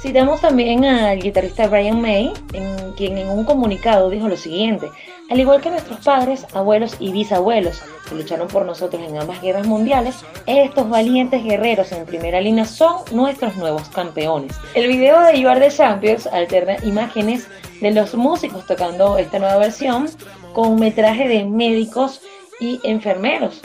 Citamos 0.00 0.40
también 0.40 0.84
al 0.84 1.20
guitarrista 1.20 1.66
Brian 1.68 2.00
May, 2.00 2.32
en 2.52 2.92
quien 2.92 3.18
en 3.18 3.28
un 3.28 3.44
comunicado 3.44 4.08
dijo 4.10 4.28
lo 4.28 4.36
siguiente, 4.36 4.88
al 5.30 5.40
igual 5.40 5.60
que 5.60 5.70
nuestros 5.70 6.00
padres, 6.00 6.46
abuelos 6.54 6.96
y 7.00 7.12
bisabuelos 7.12 7.82
que 8.08 8.14
lucharon 8.14 8.48
por 8.48 8.64
nosotros 8.64 9.02
en 9.02 9.18
ambas 9.18 9.42
guerras 9.42 9.66
mundiales, 9.66 10.16
estos 10.46 10.88
valientes 10.88 11.44
guerreros 11.44 11.92
en 11.92 12.06
primera 12.06 12.40
línea 12.40 12.64
son 12.64 13.02
nuestros 13.12 13.56
nuevos 13.56 13.88
campeones. 13.90 14.56
El 14.74 14.88
video 14.88 15.20
de 15.20 15.40
You 15.40 15.50
the 15.58 15.70
Champions 15.70 16.26
alterna 16.26 16.76
imágenes 16.82 17.46
de 17.80 17.90
los 17.90 18.14
músicos 18.14 18.66
tocando 18.66 19.18
esta 19.18 19.38
nueva 19.38 19.58
versión 19.58 20.08
con 20.54 20.68
un 20.68 20.80
metraje 20.80 21.28
de 21.28 21.44
médicos 21.44 22.22
y 22.60 22.80
enfermeros 22.82 23.60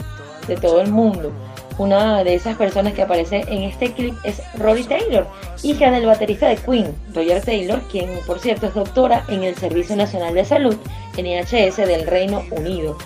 de 0.46 0.56
todo 0.56 0.80
el 0.80 0.90
mundo. 0.90 1.32
Una 1.76 2.22
de 2.22 2.34
esas 2.34 2.56
personas 2.56 2.92
que 2.92 3.02
aparece 3.02 3.44
en 3.48 3.64
este 3.64 3.92
clip 3.92 4.14
es 4.22 4.40
Robbie 4.58 4.84
Taylor, 4.84 5.26
hija 5.64 5.90
del 5.90 6.06
baterista 6.06 6.48
de 6.48 6.56
Queen, 6.56 6.94
Roger 7.12 7.42
Taylor, 7.42 7.82
quien 7.90 8.10
por 8.26 8.38
cierto 8.38 8.66
es 8.66 8.74
doctora 8.74 9.24
en 9.28 9.42
el 9.42 9.56
Servicio 9.56 9.96
Nacional 9.96 10.34
de 10.34 10.44
Salud, 10.44 10.76
NHS 11.18 11.78
del 11.78 12.06
Reino 12.06 12.44
Unido. 12.52 12.96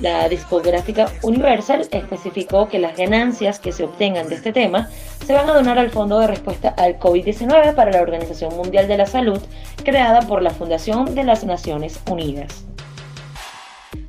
La 0.00 0.28
discográfica 0.28 1.06
Universal 1.22 1.86
especificó 1.90 2.68
que 2.68 2.78
las 2.78 2.96
ganancias 2.96 3.60
que 3.60 3.72
se 3.72 3.84
obtengan 3.84 4.28
de 4.28 4.36
este 4.36 4.52
tema 4.52 4.88
se 5.24 5.34
van 5.34 5.48
a 5.48 5.54
donar 5.54 5.78
al 5.78 5.90
Fondo 5.90 6.18
de 6.18 6.26
Respuesta 6.26 6.70
al 6.76 6.98
COVID-19 6.98 7.74
para 7.74 7.92
la 7.92 8.02
Organización 8.02 8.56
Mundial 8.56 8.88
de 8.88 8.96
la 8.96 9.06
Salud, 9.06 9.40
creada 9.84 10.22
por 10.22 10.42
la 10.42 10.50
Fundación 10.50 11.14
de 11.14 11.24
las 11.24 11.44
Naciones 11.44 12.00
Unidas. 12.10 12.64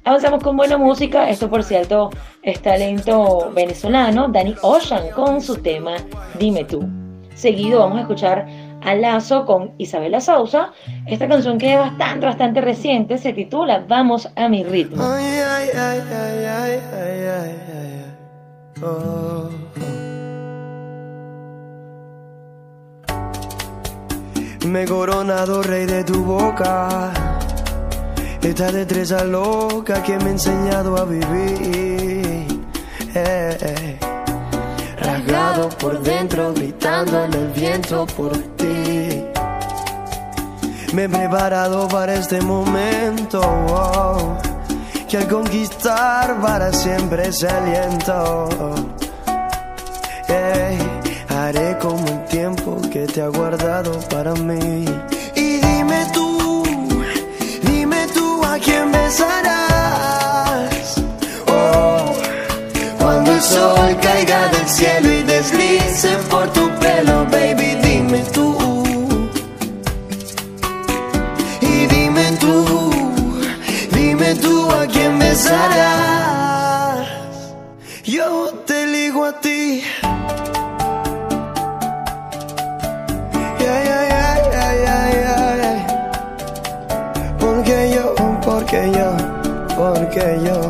Avanzamos 0.05 0.43
con 0.43 0.55
buena 0.55 0.77
música. 0.77 1.27
Esto, 1.31 1.49
por 1.49 1.63
cierto, 1.63 2.11
es 2.43 2.61
talento 2.61 3.51
venezolano, 3.55 4.27
Danny 4.27 4.53
Ocean, 4.61 5.09
con 5.09 5.41
su 5.41 5.57
tema 5.57 5.95
Dime 6.37 6.63
tú. 6.63 6.87
Seguido 7.33 7.79
vamos 7.79 7.97
a 7.97 8.01
escuchar 8.01 8.45
a 8.83 8.93
Lazo 8.93 9.47
con 9.47 9.73
Isabela 9.79 10.21
Sousa. 10.21 10.71
Esta 11.07 11.27
canción 11.27 11.57
que 11.57 11.73
es 11.73 11.79
bastante, 11.79 12.27
bastante 12.27 12.61
reciente 12.61 13.17
se 13.17 13.33
titula 13.33 13.83
Vamos 13.87 14.29
a 14.35 14.47
mi 14.47 14.63
ritmo. 14.63 15.03
Me 24.67 24.83
he 24.83 24.85
coronado 24.85 25.63
rey 25.63 25.85
de 25.87 26.03
tu 26.03 26.23
boca 26.23 27.34
esta 28.49 28.71
destreza 28.71 29.23
loca 29.23 30.03
que 30.03 30.17
me 30.17 30.25
ha 30.25 30.29
enseñado 30.29 30.97
a 30.97 31.05
vivir. 31.05 32.47
Rasgado 34.99 35.69
por 35.69 35.99
dentro, 36.01 36.53
gritando 36.53 37.25
en 37.25 37.33
el 37.33 37.47
viento 37.49 38.05
por 38.05 38.31
ti. 38.55 39.25
Me 40.93 41.03
he 41.05 41.09
preparado 41.09 41.87
para 41.87 42.13
este 42.13 42.39
momento. 42.41 43.41
Oh, 43.41 44.37
que 45.09 45.17
al 45.17 45.27
conquistar 45.27 46.39
para 46.39 46.71
siempre 46.71 47.31
se 47.31 47.47
aliento. 47.47 48.49
Haré 51.29 51.77
como 51.79 52.07
el 52.07 52.25
tiempo 52.25 52.79
que 52.91 53.05
te 53.07 53.21
ha 53.21 53.27
guardado 53.27 53.99
para 54.09 54.33
mí. 54.33 54.85
quién 58.65 58.91
besarás. 58.91 60.55
Oh, 61.47 62.13
cuando 62.99 63.31
el 63.31 63.41
sol 63.41 63.95
caiga 64.01 64.47
del 64.49 64.67
cielo 64.67 65.11
y 65.11 65.23
deslice 65.23 66.17
por 66.29 66.51
tu 66.51 66.67
pelo, 66.79 67.25
baby, 67.31 67.77
dime 67.83 68.21
tú. 68.33 68.47
Y 71.61 71.85
dime 71.95 72.25
tú, 72.39 72.57
dime 73.91 74.35
tú 74.35 74.71
a 74.71 74.87
quién 74.87 75.19
besarás. 75.19 76.44
que 90.15 90.39
yo. 90.45 90.69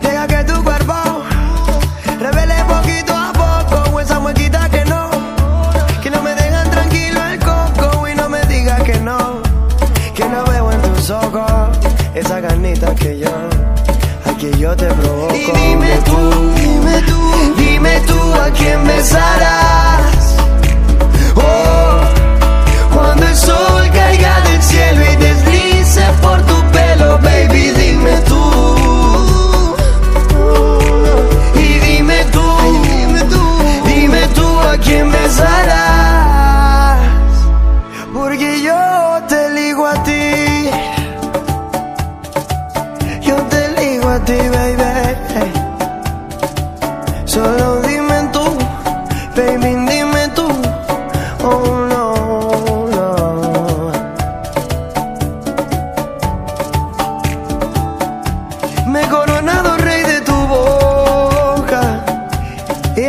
Deja 0.00 0.26
que 0.26 0.44
tu 0.44 0.64
cuerpo 0.64 0.94
revele 2.18 2.54
poquito 2.64 3.12
a 3.14 3.30
poco 3.34 4.00
esa 4.00 4.18
muequita 4.18 4.66
que 4.70 4.86
no, 4.86 5.10
que 6.02 6.10
no 6.10 6.22
me 6.22 6.34
dejan 6.34 6.70
tranquilo 6.70 7.20
el 7.26 7.38
coco 7.38 8.08
y 8.08 8.14
no 8.14 8.30
me 8.30 8.40
digas 8.46 8.82
que 8.82 8.98
no, 9.00 9.42
que 10.14 10.24
no 10.24 10.44
veo 10.46 10.72
en 10.72 10.80
tus 10.80 11.10
ojos 11.10 11.52
esa 12.14 12.40
ganita 12.40 12.94
que 12.94 13.18
yo, 13.18 13.28
a 14.24 14.56
yo 14.56 14.74
te 14.74 14.86
provoco. 14.86 15.34
Y 15.34 15.50
dime 15.60 15.98
tú, 16.06 16.30
dime 16.54 17.02
tú, 17.02 17.54
dime 17.58 18.00
tú 18.06 18.34
a 18.40 18.50
quién 18.52 18.86
besarás. 18.86 20.11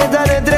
dare 0.10 0.53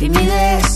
timidez. 0.00 0.69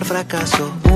fracaso. 0.00 0.91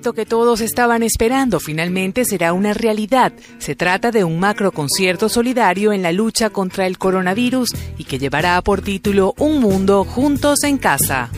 Que 0.00 0.24
todos 0.26 0.60
estaban 0.62 1.02
esperando 1.02 1.60
finalmente 1.60 2.24
será 2.24 2.52
una 2.52 2.72
realidad. 2.72 3.32
Se 3.58 3.76
trata 3.76 4.10
de 4.10 4.24
un 4.24 4.40
macro 4.40 4.72
concierto 4.72 5.28
solidario 5.28 5.92
en 5.92 6.02
la 6.02 6.10
lucha 6.10 6.50
contra 6.50 6.86
el 6.86 6.96
coronavirus 6.96 7.74
y 7.98 8.04
que 8.04 8.18
llevará 8.18 8.60
por 8.62 8.80
título 8.80 9.34
Un 9.38 9.60
mundo 9.60 10.04
juntos 10.04 10.64
en 10.64 10.78
casa. 10.78 11.30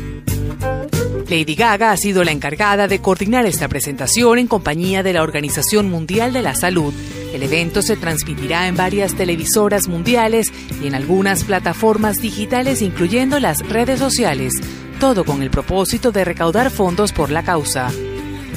Lady 1.29 1.55
Gaga 1.55 1.91
ha 1.91 1.97
sido 1.97 2.25
la 2.25 2.31
encargada 2.31 2.89
de 2.89 3.01
coordinar 3.01 3.47
esta 3.47 3.67
presentación 3.67 4.39
en 4.39 4.47
compañía 4.47 5.03
de 5.03 5.15
la 5.15 5.23
Organización 5.23 5.91
Mundial 5.91 6.33
de 6.33 6.43
la 6.43 6.55
Salud. 6.55 6.93
El 7.33 7.43
evento 7.43 7.83
se 7.83 7.97
transmitirá 7.97 8.69
en 8.69 8.77
varias 8.77 9.15
televisoras 9.15 9.89
mundiales 9.89 10.53
y 10.83 10.87
en 10.87 10.95
algunas 10.95 11.45
plataformas 11.45 12.21
digitales, 12.21 12.83
incluyendo 12.83 13.41
las 13.41 13.67
redes 13.67 13.99
sociales, 13.99 14.55
todo 15.01 15.25
con 15.25 15.43
el 15.43 15.51
propósito 15.51 16.13
de 16.13 16.25
recaudar 16.25 16.71
fondos 16.71 17.13
por 17.13 17.31
la 17.31 17.43
causa. 17.43 17.91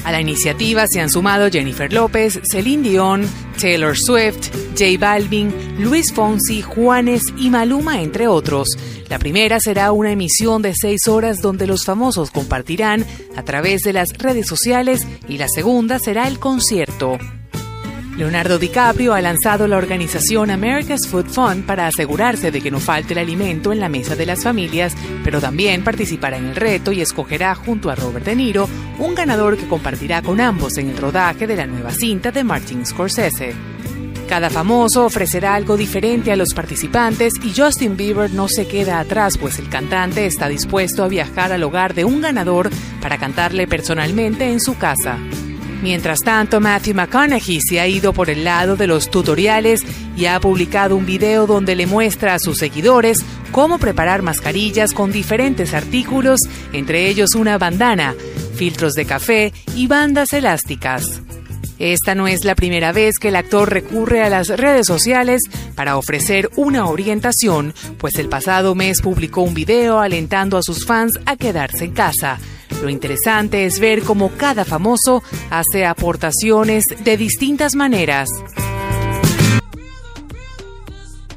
A 0.06 0.12
la 0.12 0.20
iniciativa 0.20 0.86
se 0.86 1.00
han 1.00 1.10
sumado 1.10 1.50
Jennifer 1.50 1.92
López, 1.92 2.38
Celine 2.44 2.88
Dion, 2.88 3.28
Taylor 3.60 3.98
Swift, 3.98 4.54
J 4.78 4.96
Balvin, 5.00 5.52
Luis 5.80 6.12
Fonsi, 6.12 6.62
Juanes 6.62 7.22
y 7.36 7.50
Maluma, 7.50 8.00
entre 8.00 8.28
otros. 8.28 8.68
La 9.08 9.18
primera 9.18 9.58
será 9.58 9.90
una 9.90 10.12
emisión 10.12 10.62
de 10.62 10.76
seis 10.76 11.08
horas 11.08 11.38
donde 11.42 11.66
los 11.66 11.84
famosos 11.84 12.30
compartirán 12.30 13.04
a 13.34 13.42
través 13.42 13.82
de 13.82 13.94
las 13.94 14.10
redes 14.16 14.46
sociales 14.46 15.04
y 15.28 15.38
la 15.38 15.48
segunda 15.48 15.98
será 15.98 16.28
el 16.28 16.38
concierto. 16.38 17.18
Leonardo 18.16 18.58
DiCaprio 18.58 19.12
ha 19.12 19.20
lanzado 19.20 19.68
la 19.68 19.76
organización 19.76 20.50
America's 20.50 21.06
Food 21.06 21.26
Fund 21.26 21.66
para 21.66 21.86
asegurarse 21.86 22.50
de 22.50 22.62
que 22.62 22.70
no 22.70 22.80
falte 22.80 23.12
el 23.12 23.18
alimento 23.18 23.72
en 23.72 23.80
la 23.80 23.90
mesa 23.90 24.16
de 24.16 24.24
las 24.24 24.42
familias, 24.42 24.96
pero 25.22 25.38
también 25.38 25.84
participará 25.84 26.38
en 26.38 26.46
el 26.46 26.56
reto 26.56 26.92
y 26.92 27.02
escogerá 27.02 27.54
junto 27.54 27.90
a 27.90 27.94
Robert 27.94 28.24
De 28.24 28.34
Niro 28.34 28.68
un 28.98 29.14
ganador 29.14 29.58
que 29.58 29.68
compartirá 29.68 30.22
con 30.22 30.40
ambos 30.40 30.78
en 30.78 30.88
el 30.88 30.96
rodaje 30.96 31.46
de 31.46 31.56
la 31.56 31.66
nueva 31.66 31.90
cinta 31.90 32.32
de 32.32 32.42
Martin 32.42 32.86
Scorsese. 32.86 33.54
Cada 34.26 34.48
famoso 34.48 35.04
ofrecerá 35.04 35.54
algo 35.54 35.76
diferente 35.76 36.32
a 36.32 36.36
los 36.36 36.54
participantes 36.54 37.34
y 37.44 37.52
Justin 37.54 37.98
Bieber 37.98 38.30
no 38.32 38.48
se 38.48 38.66
queda 38.66 38.98
atrás, 38.98 39.36
pues 39.36 39.58
el 39.58 39.68
cantante 39.68 40.24
está 40.24 40.48
dispuesto 40.48 41.04
a 41.04 41.08
viajar 41.08 41.52
al 41.52 41.62
hogar 41.62 41.92
de 41.92 42.06
un 42.06 42.22
ganador 42.22 42.70
para 43.02 43.18
cantarle 43.18 43.68
personalmente 43.68 44.50
en 44.50 44.60
su 44.60 44.78
casa. 44.78 45.18
Mientras 45.86 46.22
tanto, 46.22 46.60
Matthew 46.60 46.96
McConaughey 46.96 47.60
se 47.60 47.78
ha 47.78 47.86
ido 47.86 48.12
por 48.12 48.28
el 48.28 48.42
lado 48.42 48.74
de 48.74 48.88
los 48.88 49.08
tutoriales 49.08 49.82
y 50.16 50.26
ha 50.26 50.40
publicado 50.40 50.96
un 50.96 51.06
video 51.06 51.46
donde 51.46 51.76
le 51.76 51.86
muestra 51.86 52.34
a 52.34 52.40
sus 52.40 52.58
seguidores 52.58 53.24
cómo 53.52 53.78
preparar 53.78 54.20
mascarillas 54.20 54.92
con 54.92 55.12
diferentes 55.12 55.74
artículos, 55.74 56.40
entre 56.72 57.08
ellos 57.08 57.36
una 57.36 57.56
bandana, 57.56 58.16
filtros 58.56 58.94
de 58.94 59.06
café 59.06 59.52
y 59.76 59.86
bandas 59.86 60.32
elásticas. 60.32 61.22
Esta 61.78 62.16
no 62.16 62.26
es 62.26 62.44
la 62.44 62.56
primera 62.56 62.90
vez 62.90 63.20
que 63.20 63.28
el 63.28 63.36
actor 63.36 63.72
recurre 63.72 64.24
a 64.24 64.28
las 64.28 64.48
redes 64.48 64.88
sociales 64.88 65.42
para 65.76 65.98
ofrecer 65.98 66.50
una 66.56 66.86
orientación, 66.86 67.74
pues 67.98 68.18
el 68.18 68.28
pasado 68.28 68.74
mes 68.74 69.02
publicó 69.02 69.42
un 69.42 69.54
video 69.54 70.00
alentando 70.00 70.58
a 70.58 70.64
sus 70.64 70.84
fans 70.84 71.12
a 71.26 71.36
quedarse 71.36 71.84
en 71.84 71.92
casa. 71.92 72.40
Lo 72.82 72.88
interesante 72.88 73.64
es 73.64 73.80
ver 73.80 74.02
cómo 74.02 74.30
cada 74.36 74.64
famoso 74.64 75.22
hace 75.50 75.86
aportaciones 75.86 76.84
de 77.02 77.16
distintas 77.16 77.74
maneras. 77.74 78.28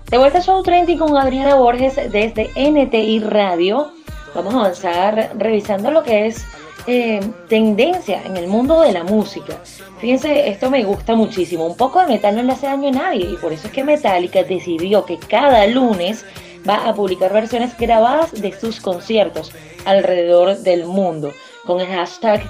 De 0.09 0.17
vuelta 0.17 0.39
a 0.39 0.41
Show 0.41 0.63
Trendy 0.63 0.97
con 0.97 1.15
Adriana 1.17 1.55
Borges 1.55 1.95
desde 2.11 2.49
NTI 2.55 3.19
Radio. 3.19 3.91
Vamos 4.33 4.53
a 4.55 4.57
avanzar 4.57 5.33
revisando 5.37 5.91
lo 5.91 6.03
que 6.03 6.27
es 6.27 6.45
eh, 6.87 7.19
tendencia 7.47 8.23
en 8.23 8.35
el 8.35 8.47
mundo 8.47 8.81
de 8.81 8.91
la 8.91 9.03
música. 9.03 9.61
Fíjense, 9.99 10.49
esto 10.49 10.71
me 10.71 10.83
gusta 10.83 11.13
muchísimo. 11.13 11.67
Un 11.67 11.77
poco 11.77 11.99
de 11.99 12.07
metal 12.07 12.35
no 12.35 12.41
le 12.41 12.53
hace 12.53 12.65
daño 12.65 12.89
a 12.89 12.91
nadie 12.91 13.29
y 13.31 13.35
por 13.37 13.53
eso 13.53 13.67
es 13.67 13.73
que 13.73 13.83
Metallica 13.83 14.43
decidió 14.43 15.05
que 15.05 15.19
cada 15.19 15.67
lunes 15.67 16.25
va 16.67 16.87
a 16.87 16.93
publicar 16.93 17.33
versiones 17.33 17.77
grabadas 17.77 18.31
de 18.33 18.51
sus 18.51 18.79
conciertos 18.79 19.51
alrededor 19.85 20.57
del 20.57 20.85
mundo. 20.85 21.31
Con 21.65 21.79
el 21.81 21.87
hashtag 21.87 22.41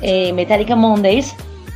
eh, 0.00 0.32
Metallica 0.32 0.76
Mondays 0.76 1.34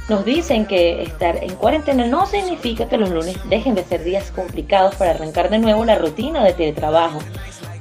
nos 0.08 0.24
dicen 0.24 0.66
que 0.66 1.02
estar 1.02 1.42
en 1.42 1.54
cuarentena 1.56 2.06
no 2.06 2.26
significa 2.26 2.88
que 2.88 2.96
los 2.96 3.10
lunes 3.10 3.36
dejen 3.48 3.74
de 3.74 3.84
ser 3.84 4.04
días 4.04 4.30
complicados 4.30 4.94
para 4.94 5.12
arrancar 5.12 5.50
de 5.50 5.58
nuevo 5.58 5.84
la 5.84 5.96
rutina 5.96 6.44
de 6.44 6.52
teletrabajo 6.52 7.18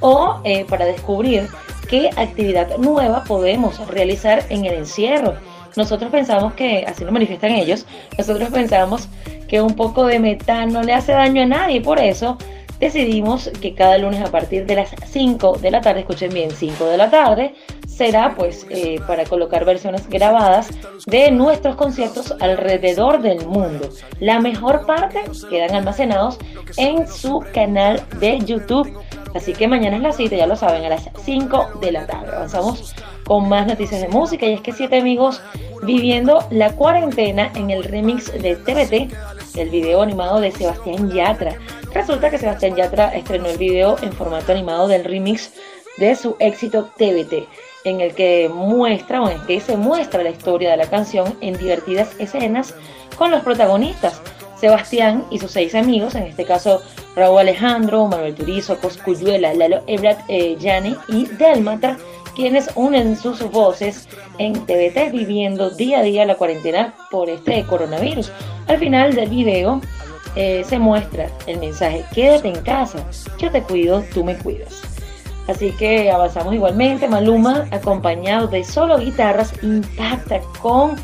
o 0.00 0.40
eh, 0.44 0.64
para 0.68 0.84
descubrir 0.84 1.48
qué 1.88 2.10
actividad 2.16 2.76
nueva 2.78 3.22
podemos 3.24 3.78
realizar 3.88 4.44
en 4.48 4.64
el 4.64 4.74
encierro. 4.74 5.34
Nosotros 5.76 6.10
pensamos 6.10 6.54
que, 6.54 6.84
así 6.86 7.04
lo 7.04 7.12
manifiestan 7.12 7.52
ellos, 7.52 7.86
nosotros 8.16 8.48
pensamos 8.50 9.08
que 9.46 9.60
un 9.60 9.74
poco 9.76 10.06
de 10.06 10.18
metal 10.18 10.72
no 10.72 10.82
le 10.82 10.94
hace 10.94 11.12
daño 11.12 11.42
a 11.42 11.46
nadie, 11.46 11.80
por 11.80 12.00
eso 12.00 12.38
decidimos 12.80 13.50
que 13.60 13.74
cada 13.74 13.98
lunes 13.98 14.20
a 14.20 14.30
partir 14.30 14.66
de 14.66 14.76
las 14.76 14.94
5 15.06 15.58
de 15.58 15.70
la 15.70 15.80
tarde, 15.80 16.00
escuchen 16.00 16.32
bien, 16.32 16.50
5 16.50 16.84
de 16.86 16.96
la 16.96 17.10
tarde, 17.10 17.54
será 17.86 18.34
pues 18.36 18.66
eh, 18.70 19.00
para 19.06 19.24
colocar 19.24 19.64
versiones 19.64 20.08
grabadas 20.08 20.68
de 21.06 21.30
nuestros 21.30 21.76
conciertos 21.76 22.34
alrededor 22.40 23.22
del 23.22 23.46
mundo. 23.46 23.88
La 24.20 24.40
mejor 24.40 24.86
parte 24.86 25.22
quedan 25.48 25.74
almacenados 25.74 26.38
en 26.76 27.08
su 27.08 27.44
canal 27.52 28.02
de 28.20 28.38
YouTube. 28.40 28.92
Así 29.34 29.52
que 29.52 29.68
mañana 29.68 29.96
es 29.96 30.02
la 30.02 30.12
cita, 30.12 30.36
ya 30.36 30.46
lo 30.46 30.56
saben, 30.56 30.84
a 30.84 30.88
las 30.88 31.10
5 31.24 31.78
de 31.80 31.92
la 31.92 32.06
tarde. 32.06 32.34
Avanzamos 32.34 32.94
con 33.26 33.48
más 33.48 33.66
noticias 33.66 34.00
de 34.00 34.08
música 34.08 34.46
y 34.46 34.54
es 34.54 34.60
que 34.60 34.72
siete 34.72 34.98
amigos 34.98 35.42
viviendo 35.82 36.46
la 36.50 36.72
cuarentena 36.72 37.50
en 37.54 37.70
el 37.70 37.84
remix 37.84 38.32
de 38.32 38.56
TBT, 38.56 39.58
el 39.58 39.70
video 39.70 40.02
animado 40.02 40.40
de 40.40 40.52
Sebastián 40.52 41.10
Yatra. 41.10 41.56
Resulta 41.96 42.28
que 42.28 42.36
Sebastián 42.36 42.76
Yatra 42.76 43.16
estrenó 43.16 43.46
el 43.48 43.56
video 43.56 43.96
en 44.02 44.12
formato 44.12 44.52
animado 44.52 44.86
del 44.86 45.02
remix 45.02 45.50
de 45.96 46.14
su 46.14 46.36
éxito 46.40 46.90
TBT, 46.94 47.48
en 47.84 48.02
el 48.02 48.14
que 48.14 48.50
muestra 48.52 49.22
o 49.22 49.30
en 49.30 49.40
que 49.46 49.60
se 49.60 49.78
muestra 49.78 50.22
la 50.22 50.28
historia 50.28 50.70
de 50.70 50.76
la 50.76 50.90
canción 50.90 51.38
en 51.40 51.56
divertidas 51.56 52.10
escenas 52.18 52.74
con 53.16 53.30
los 53.30 53.42
protagonistas. 53.42 54.20
Sebastián 54.60 55.24
y 55.30 55.38
sus 55.38 55.52
seis 55.52 55.74
amigos, 55.74 56.14
en 56.16 56.24
este 56.24 56.44
caso 56.44 56.82
Raúl 57.16 57.38
Alejandro, 57.38 58.06
Manuel 58.06 58.34
Turizo, 58.34 58.78
Coscuyuela, 58.78 59.54
Lalo 59.54 59.82
Ebrat, 59.86 60.18
eh, 60.28 60.58
y 61.08 61.24
Delmatra, 61.24 61.96
quienes 62.34 62.68
unen 62.74 63.16
sus 63.16 63.40
voces 63.50 64.06
en 64.36 64.52
TVT 64.52 65.12
viviendo 65.12 65.70
día 65.70 66.00
a 66.00 66.02
día 66.02 66.26
la 66.26 66.34
cuarentena 66.34 66.94
por 67.10 67.30
este 67.30 67.64
coronavirus. 67.64 68.30
Al 68.66 68.76
final 68.78 69.14
del 69.14 69.30
video 69.30 69.80
eh, 70.36 70.64
se 70.68 70.78
muestra 70.78 71.28
el 71.46 71.58
mensaje, 71.58 72.04
quédate 72.14 72.48
en 72.48 72.62
casa, 72.62 73.04
yo 73.38 73.50
te 73.50 73.62
cuido, 73.62 74.04
tú 74.12 74.22
me 74.22 74.36
cuidas. 74.36 74.82
Así 75.48 75.70
que 75.72 76.10
avanzamos 76.10 76.54
igualmente. 76.54 77.08
Maluma, 77.08 77.66
acompañado 77.70 78.48
de 78.48 78.64
solo 78.64 78.98
guitarras, 78.98 79.52
impacta 79.62 80.40
con 80.60 80.96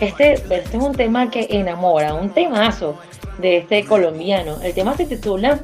este, 0.00 0.34
este 0.34 0.54
es 0.54 0.74
un 0.82 0.94
tema 0.94 1.30
que 1.30 1.46
enamora, 1.50 2.14
un 2.14 2.30
temazo 2.30 2.96
de 3.38 3.58
este 3.58 3.84
colombiano. 3.84 4.56
El 4.62 4.72
tema 4.72 4.96
se 4.96 5.04
titula 5.04 5.60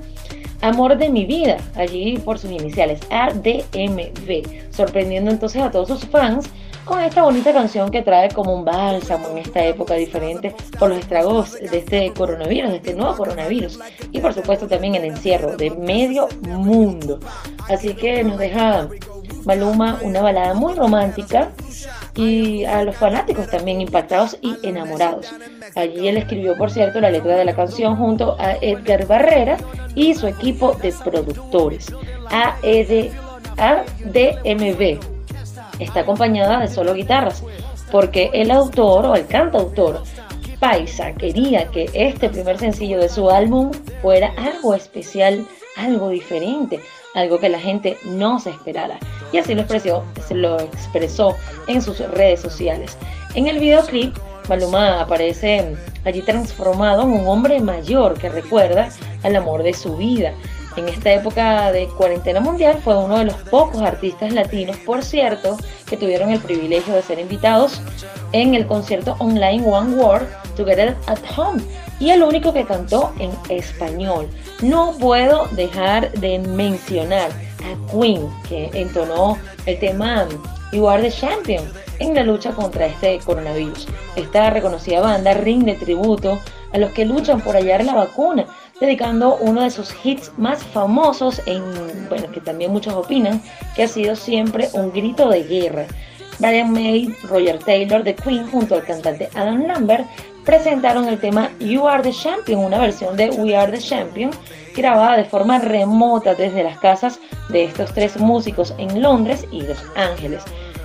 Amor 0.60 0.96
de 0.98 1.08
mi 1.08 1.24
vida, 1.24 1.56
allí 1.74 2.18
por 2.18 2.38
sus 2.38 2.50
iniciales, 2.50 3.00
ADMV, 3.10 4.72
sorprendiendo 4.72 5.30
entonces 5.30 5.62
a 5.62 5.70
todos 5.70 5.88
sus 5.88 6.06
fans 6.06 6.48
con 6.86 7.00
esta 7.00 7.24
bonita 7.24 7.52
canción 7.52 7.90
que 7.90 8.00
trae 8.00 8.30
como 8.30 8.54
un 8.54 8.64
bálsamo 8.64 9.28
en 9.30 9.38
esta 9.38 9.62
época 9.64 9.94
diferente 9.94 10.54
por 10.78 10.88
los 10.88 10.98
estragos 10.98 11.52
de 11.52 11.78
este 11.78 12.12
coronavirus, 12.12 12.70
de 12.70 12.76
este 12.76 12.94
nuevo 12.94 13.16
coronavirus 13.16 13.80
y 14.12 14.20
por 14.20 14.32
supuesto 14.32 14.68
también 14.68 14.94
el 14.94 15.04
encierro 15.04 15.56
de 15.56 15.70
medio 15.70 16.28
mundo. 16.42 17.18
Así 17.68 17.92
que 17.94 18.22
nos 18.22 18.38
deja 18.38 18.88
Maluma 19.44 19.98
una 20.02 20.22
balada 20.22 20.54
muy 20.54 20.74
romántica 20.74 21.50
y 22.16 22.64
a 22.64 22.82
los 22.84 22.96
fanáticos 22.96 23.48
también 23.48 23.80
impactados 23.80 24.36
y 24.40 24.56
enamorados. 24.62 25.32
Allí 25.74 26.08
él 26.08 26.16
escribió, 26.16 26.56
por 26.56 26.70
cierto, 26.70 27.00
la 27.00 27.10
letra 27.10 27.36
de 27.36 27.44
la 27.44 27.54
canción 27.54 27.96
junto 27.96 28.36
a 28.40 28.54
Edgar 28.60 29.06
Barrera 29.06 29.56
y 29.94 30.14
su 30.14 30.26
equipo 30.26 30.72
de 30.74 30.92
productores, 31.04 31.92
AED, 32.30 33.10
ADMB. 33.56 35.15
Está 35.78 36.00
acompañada 36.00 36.60
de 36.60 36.68
solo 36.68 36.94
guitarras, 36.94 37.42
porque 37.90 38.30
el 38.32 38.50
autor 38.50 39.06
o 39.06 39.14
el 39.14 39.26
cantautor 39.26 40.02
Paisa 40.58 41.12
quería 41.12 41.66
que 41.68 41.90
este 41.92 42.30
primer 42.30 42.58
sencillo 42.58 42.98
de 42.98 43.08
su 43.08 43.30
álbum 43.30 43.70
fuera 44.00 44.32
algo 44.38 44.74
especial, 44.74 45.46
algo 45.76 46.08
diferente, 46.08 46.80
algo 47.14 47.38
que 47.38 47.50
la 47.50 47.60
gente 47.60 47.98
no 48.04 48.38
se 48.38 48.50
esperara. 48.50 48.98
Y 49.32 49.38
así 49.38 49.54
lo 49.54 49.62
expresó, 49.62 50.04
lo 50.30 50.58
expresó 50.60 51.36
en 51.66 51.82
sus 51.82 51.98
redes 51.98 52.40
sociales. 52.40 52.96
En 53.34 53.48
el 53.48 53.58
videoclip, 53.58 54.16
Maluma 54.48 55.00
aparece 55.00 55.76
allí 56.04 56.22
transformado 56.22 57.02
en 57.02 57.10
un 57.10 57.26
hombre 57.26 57.60
mayor 57.60 58.18
que 58.18 58.28
recuerda 58.28 58.88
al 59.24 59.36
amor 59.36 59.62
de 59.62 59.74
su 59.74 59.96
vida. 59.96 60.32
En 60.76 60.88
esta 60.88 61.12
época 61.12 61.72
de 61.72 61.88
cuarentena 61.88 62.40
mundial 62.40 62.78
fue 62.84 62.96
uno 62.96 63.18
de 63.18 63.24
los 63.24 63.36
pocos 63.50 63.80
artistas 63.80 64.32
latinos, 64.32 64.76
por 64.78 65.02
cierto, 65.02 65.56
que 65.88 65.96
tuvieron 65.96 66.30
el 66.30 66.40
privilegio 66.40 66.94
de 66.94 67.02
ser 67.02 67.18
invitados 67.18 67.80
en 68.32 68.54
el 68.54 68.66
concierto 68.66 69.16
online 69.18 69.64
One 69.66 69.94
World 69.94 70.28
Together 70.54 70.94
at 71.06 71.18
Home 71.36 71.62
y 71.98 72.10
el 72.10 72.22
único 72.22 72.52
que 72.52 72.66
cantó 72.66 73.12
en 73.18 73.30
español. 73.48 74.28
No 74.60 74.94
puedo 74.98 75.46
dejar 75.52 76.12
de 76.12 76.38
mencionar 76.40 77.30
a 77.30 77.90
Queen, 77.90 78.28
que 78.48 78.70
entonó 78.74 79.38
el 79.64 79.78
tema 79.78 80.26
You 80.72 80.88
Are 80.88 81.02
the 81.02 81.10
Champion 81.10 81.64
en 81.98 82.14
la 82.14 82.22
lucha 82.22 82.52
contra 82.52 82.86
este 82.86 83.18
coronavirus. 83.20 83.86
Esta 84.14 84.50
reconocida 84.50 85.00
banda 85.00 85.32
rinde 85.32 85.74
tributo 85.74 86.38
a 86.72 86.78
los 86.78 86.90
que 86.90 87.06
luchan 87.06 87.40
por 87.40 87.54
hallar 87.54 87.84
la 87.84 87.94
vacuna, 87.94 88.46
dedicando 88.80 89.36
uno 89.36 89.62
de 89.62 89.70
sus 89.70 89.94
hits 90.04 90.32
más 90.36 90.62
famosos, 90.62 91.40
en, 91.46 91.62
bueno, 92.08 92.30
que 92.30 92.40
también 92.40 92.72
muchos 92.72 92.94
opinan 92.94 93.42
que 93.74 93.84
ha 93.84 93.88
sido 93.88 94.16
siempre 94.16 94.68
un 94.72 94.92
grito 94.92 95.28
de 95.28 95.44
guerra. 95.44 95.86
Brian 96.38 96.70
May, 96.70 97.14
Roger 97.24 97.58
Taylor 97.58 98.04
de 98.04 98.14
Queen 98.14 98.46
junto 98.50 98.74
al 98.74 98.84
cantante 98.84 99.30
Adam 99.34 99.66
Lambert 99.66 100.06
presentaron 100.44 101.08
el 101.08 101.18
tema 101.18 101.50
You 101.58 101.88
Are 101.88 102.02
the 102.02 102.12
Champion, 102.12 102.64
una 102.64 102.78
versión 102.78 103.16
de 103.16 103.30
We 103.30 103.56
Are 103.56 103.72
the 103.72 103.78
Champion, 103.78 104.30
grabada 104.76 105.16
de 105.16 105.24
forma 105.24 105.58
remota 105.58 106.34
desde 106.34 106.62
las 106.62 106.78
casas 106.78 107.18
de 107.48 107.64
estos 107.64 107.92
tres 107.94 108.18
músicos 108.18 108.74
en 108.78 109.02
Londres 109.02 109.46
y 109.50 109.62
Los 109.62 109.82
Ángeles. 109.96 110.42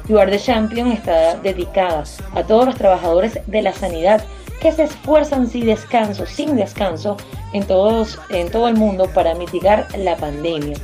You 0.07 0.17
Are 0.17 0.31
the 0.31 0.39
Champion 0.39 0.91
está 0.91 1.35
dedicada 1.35 2.03
a 2.33 2.43
todos 2.43 2.65
los 2.65 2.75
trabajadores 2.75 3.39
de 3.45 3.61
la 3.61 3.73
sanidad 3.73 4.23
que 4.61 4.71
se 4.71 4.83
esfuerzan 4.83 5.47
sin 5.47 5.65
descanso, 5.65 6.25
sin 6.25 6.55
descanso 6.55 7.17
en, 7.51 7.65
todos, 7.65 8.19
en 8.29 8.49
todo 8.49 8.67
el 8.67 8.75
mundo 8.75 9.09
para 9.13 9.33
mitigar 9.33 9.87
la 9.97 10.15
pandemia. 10.15 10.77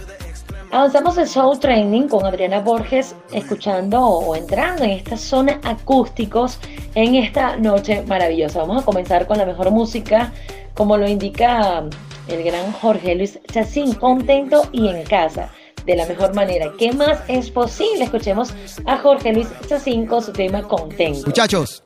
Avanzamos 0.72 1.18
el 1.18 1.28
show 1.28 1.58
training 1.58 2.10
con 2.10 2.26
Adriana 2.26 2.60
Borges, 2.60 3.16
escuchando 3.32 4.04
o 4.04 4.36
entrando 4.36 4.84
en 4.84 4.92
esta 4.92 5.16
zona 5.16 5.62
acústicos 5.64 6.60
en 6.94 7.16
esta 7.16 7.56
noche 7.56 8.04
maravillosa. 8.06 8.60
Vamos 8.60 8.84
a 8.84 8.86
comenzar 8.86 9.28
con 9.28 9.38
la 9.38 9.46
mejor 9.46 9.72
música, 9.72 10.34
como 10.74 10.98
lo 10.98 11.08
indica 11.08 11.86
el 12.28 12.44
gran 12.44 12.74
Jorge 12.74 13.16
Luis 13.16 13.40
Chacín, 13.52 13.94
contento 13.94 14.68
y 14.74 14.90
en 14.90 15.04
casa. 15.04 15.50
De 15.86 15.96
la 15.96 16.06
mejor 16.06 16.36
manera. 16.36 16.74
¿Qué 16.78 16.92
más 16.92 17.22
es 17.30 17.50
posible? 17.50 18.04
Escuchemos 18.04 18.54
a 18.86 18.98
Jorge 18.98 19.32
Luis 19.32 19.48
Chacín 19.70 20.06
con 20.06 20.22
su 20.22 20.34
tema 20.34 20.62
Contento. 20.64 21.28
Muchachos, 21.28 21.82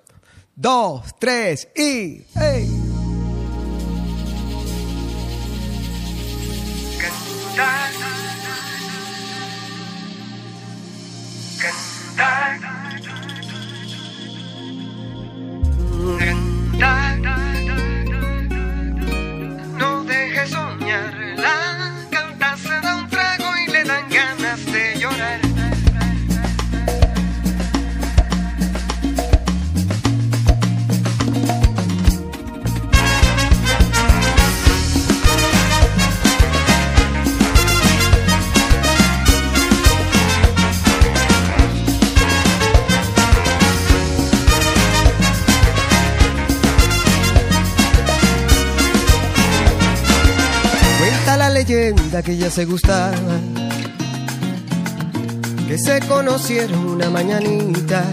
dos, 0.55 1.15
tres 1.19 1.67
y. 1.75 2.25
¡Hey! 2.35 2.81
Leyenda 51.63 52.23
que 52.23 52.37
ya 52.37 52.49
se 52.49 52.65
gustaban, 52.65 53.53
que 55.67 55.77
se 55.77 55.99
conocieron 56.07 56.87
una 56.87 57.09
mañanita, 57.11 58.03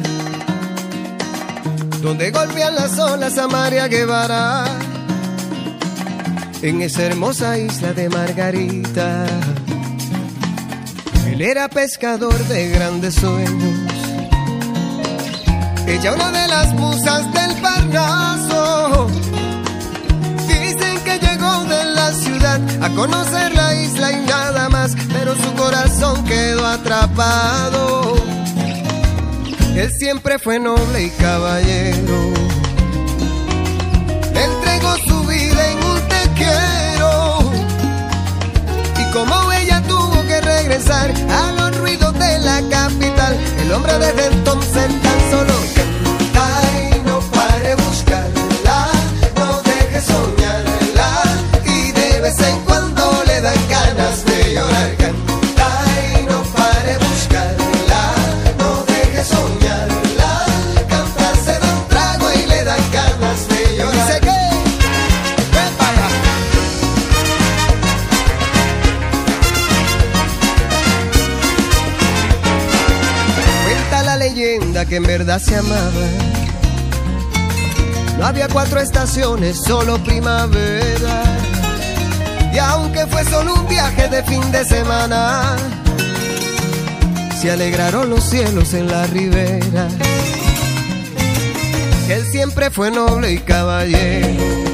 donde 2.02 2.30
golpean 2.30 2.74
las 2.74 2.98
olas 2.98 3.38
a 3.38 3.48
María 3.48 3.88
Guevara, 3.88 4.66
en 6.60 6.82
esa 6.82 7.04
hermosa 7.04 7.56
isla 7.56 7.94
de 7.94 8.10
Margarita. 8.10 9.24
Él 11.26 11.40
era 11.40 11.68
pescador 11.68 12.38
de 12.48 12.68
grandes 12.68 13.14
sueños, 13.14 13.78
ella 15.86 16.12
una 16.12 16.30
de 16.32 16.48
las 16.48 16.74
musas 16.74 17.32
del 17.32 17.56
Parnaso. 17.62 19.27
A 22.80 22.88
conocer 22.94 23.54
la 23.54 23.74
isla 23.74 24.12
y 24.12 24.26
nada 24.26 24.68
más, 24.68 24.96
pero 25.12 25.34
su 25.34 25.52
corazón 25.54 26.24
quedó 26.24 26.66
atrapado. 26.66 28.16
Él 29.74 29.90
siempre 29.98 30.38
fue 30.38 30.58
noble 30.58 31.04
y 31.04 31.10
caballero. 31.10 32.32
Le 34.32 34.44
entregó 34.44 34.96
su 35.06 35.24
vida 35.26 35.70
en 35.70 35.78
un 35.84 36.08
te 36.08 36.30
quiero. 36.36 37.38
Y 38.98 39.12
como 39.12 39.52
ella 39.52 39.82
tuvo 39.82 40.22
que 40.26 40.40
regresar 40.40 41.12
a 41.30 41.52
los 41.52 41.78
ruidos 41.78 42.12
de 42.18 42.38
la 42.40 42.60
capital, 42.68 43.36
el 43.62 43.72
hombre 43.72 43.98
desde 43.98 44.26
entonces 44.26 45.02
tan 45.02 45.30
solo 45.30 45.57
en 74.98 75.04
verdad 75.04 75.40
se 75.40 75.56
amaba. 75.56 76.06
No 78.18 78.26
había 78.26 78.48
cuatro 78.48 78.80
estaciones, 78.80 79.56
solo 79.56 79.96
primavera. 80.02 81.22
Y 82.52 82.58
aunque 82.58 83.06
fue 83.06 83.24
solo 83.24 83.54
un 83.54 83.68
viaje 83.68 84.08
de 84.08 84.24
fin 84.24 84.50
de 84.50 84.64
semana, 84.64 85.56
se 87.40 87.50
alegraron 87.52 88.10
los 88.10 88.24
cielos 88.24 88.74
en 88.74 88.88
la 88.88 89.06
ribera. 89.06 89.88
Él 92.08 92.24
siempre 92.32 92.70
fue 92.70 92.90
noble 92.90 93.32
y 93.32 93.38
caballero. 93.38 94.67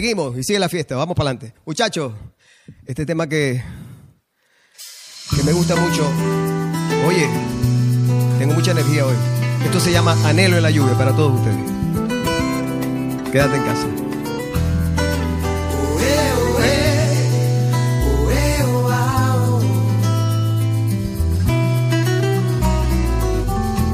Seguimos, 0.00 0.34
y 0.38 0.42
sigue 0.42 0.58
la 0.58 0.70
fiesta. 0.70 0.96
Vamos 0.96 1.14
para 1.14 1.30
adelante. 1.30 1.54
Muchachos, 1.66 2.14
este 2.86 3.04
tema 3.04 3.28
que, 3.28 3.62
que 5.36 5.42
me 5.42 5.52
gusta 5.52 5.76
mucho. 5.76 6.10
Oye, 7.06 7.28
tengo 8.38 8.54
mucha 8.54 8.70
energía 8.70 9.04
hoy. 9.04 9.14
Esto 9.62 9.78
se 9.78 9.92
llama 9.92 10.16
Anhelo 10.24 10.56
en 10.56 10.62
la 10.62 10.70
lluvia 10.70 10.96
para 10.96 11.14
todos 11.14 11.38
ustedes. 11.38 11.58
Quédate 13.30 13.56
en 13.56 13.62
casa. 13.62 13.86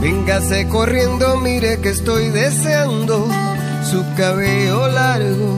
Véngase 0.00 0.68
corriendo, 0.68 1.40
mire 1.40 1.80
que 1.80 1.88
estoy 1.88 2.28
deseando 2.28 3.26
su 3.90 4.04
cabello 4.16 4.86
largo, 4.88 5.56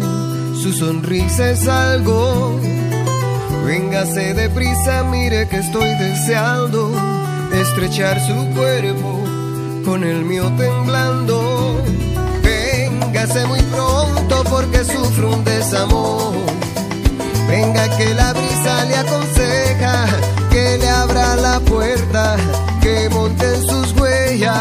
su 0.63 0.73
sonrisa 0.73 1.51
es 1.51 1.69
algo. 1.69 2.61
Véngase 3.65 4.35
deprisa, 4.35 5.05
mire 5.05 5.49
que 5.49 5.59
estoy 5.59 5.89
deseando 5.99 6.93
estrechar 7.53 8.21
su 8.21 8.35
cuerpo 8.55 9.23
con 9.85 10.05
el 10.05 10.25
mío 10.25 10.51
temblando. 10.57 11.83
Véngase 12.43 13.47
muy 13.47 13.63
pronto 13.63 14.45
porque 14.51 14.85
sufro 14.85 15.35
un 15.35 15.45
desamor. 15.45 16.35
Venga 17.49 17.97
que 17.97 18.15
la 18.15 18.33
brisa 18.33 18.85
le 18.85 18.97
aconseja 18.97 20.07
que 20.51 20.79
le 20.79 20.89
abra 20.89 21.37
la 21.37 21.61
puerta, 21.61 22.37
que 22.81 23.09
monte 23.11 23.45
en 23.55 23.63
sus 23.63 23.93
huellas. 23.93 24.59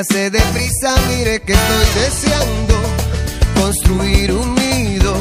Véngase 0.00 0.30
deprisa, 0.30 0.94
mire 1.10 1.42
que 1.42 1.52
estoy 1.52 2.02
deseando 2.02 2.74
construir 3.60 4.32
un 4.32 4.54
nido 4.54 5.14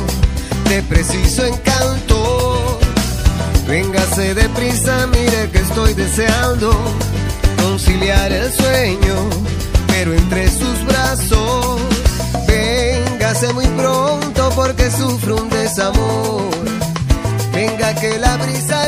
de 0.69 0.81
preciso 0.83 1.45
encanto. 1.45 2.79
Véngase 3.67 4.33
deprisa, 4.35 5.05
mire 5.07 5.49
que 5.51 5.57
estoy 5.59 5.93
deseando 5.95 6.71
conciliar 7.61 8.31
el 8.31 8.49
sueño, 8.53 9.29
pero 9.87 10.13
entre 10.13 10.49
sus 10.49 10.85
brazos. 10.85 11.81
Véngase 12.47 13.51
muy 13.51 13.67
pronto 13.67 14.49
porque 14.55 14.89
sufro 14.91 15.41
un 15.41 15.49
desamor. 15.49 16.49
Venga 17.51 17.93
que 17.95 18.17
la 18.17 18.37
brisa 18.37 18.78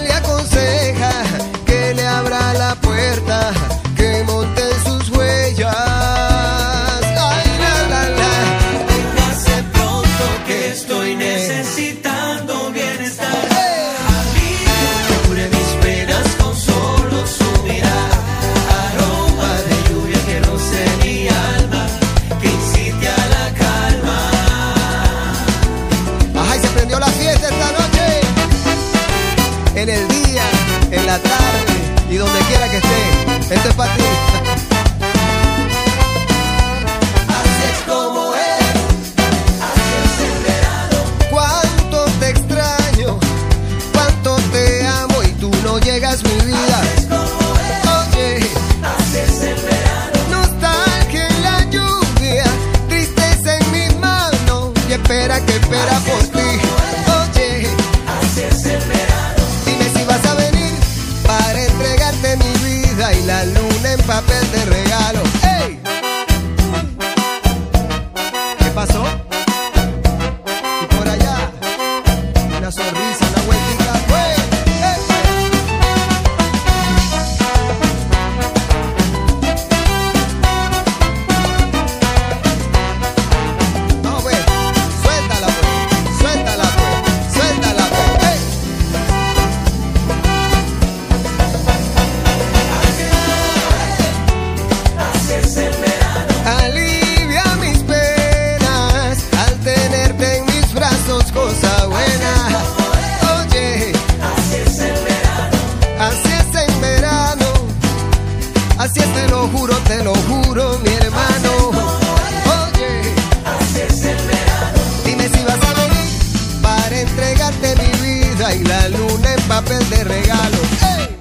luna 118.90 119.34
en 119.34 119.42
papel 119.44 119.90
de 119.90 120.04
regalo. 120.04 121.21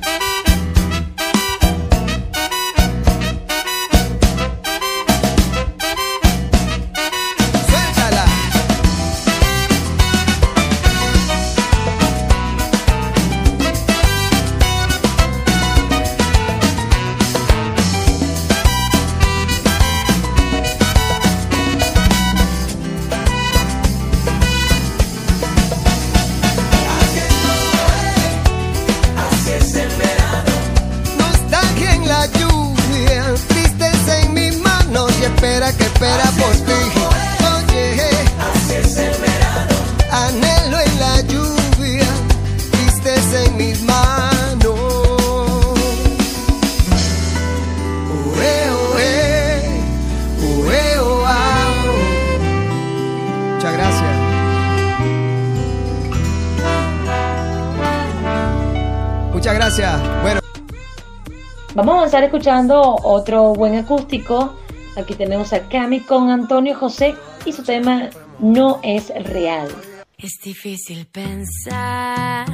Escuchando 62.40 62.96
otro 63.02 63.52
buen 63.52 63.74
acústico. 63.74 64.56
Aquí 64.96 65.12
tenemos 65.12 65.52
a 65.52 65.68
Cami 65.68 66.00
con 66.00 66.30
Antonio 66.30 66.74
José 66.74 67.14
y 67.44 67.52
su 67.52 67.62
tema 67.62 68.08
No 68.38 68.80
es 68.82 69.12
real. 69.24 69.68
Es 70.16 70.38
difícil 70.42 71.04
pensar 71.04 72.46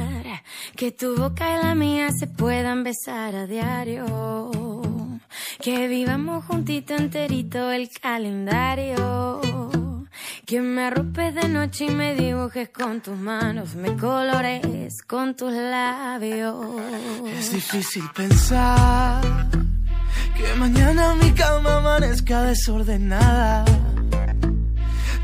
que 0.75 0.91
tu 0.91 1.15
boca 1.15 1.57
y 1.57 1.63
la 1.63 1.73
mía 1.73 2.09
se 2.11 2.27
puedan 2.27 2.83
besar 2.83 3.33
a 3.33 3.47
diario. 3.47 4.03
Que 5.61 5.87
vivamos 5.87 6.43
juntito 6.43 6.93
enterito 6.93 7.71
el 7.71 7.89
calendario. 7.89 9.39
Que 10.45 10.59
me 10.59 10.83
arropes 10.87 11.33
de 11.33 11.47
noche 11.47 11.85
y 11.85 11.91
me 11.91 12.13
dibujes 12.13 12.67
con 12.69 12.99
tus 12.99 13.17
manos, 13.17 13.75
me 13.75 13.95
colores 13.95 15.01
con 15.03 15.33
tus 15.33 15.53
labios. 15.53 16.57
Es 17.37 17.53
difícil 17.53 18.03
pensar 18.13 19.66
que 20.37 20.53
mañana 20.55 21.15
mi 21.15 21.31
cama 21.31 21.77
amanezca 21.77 22.43
desordenada. 22.43 23.65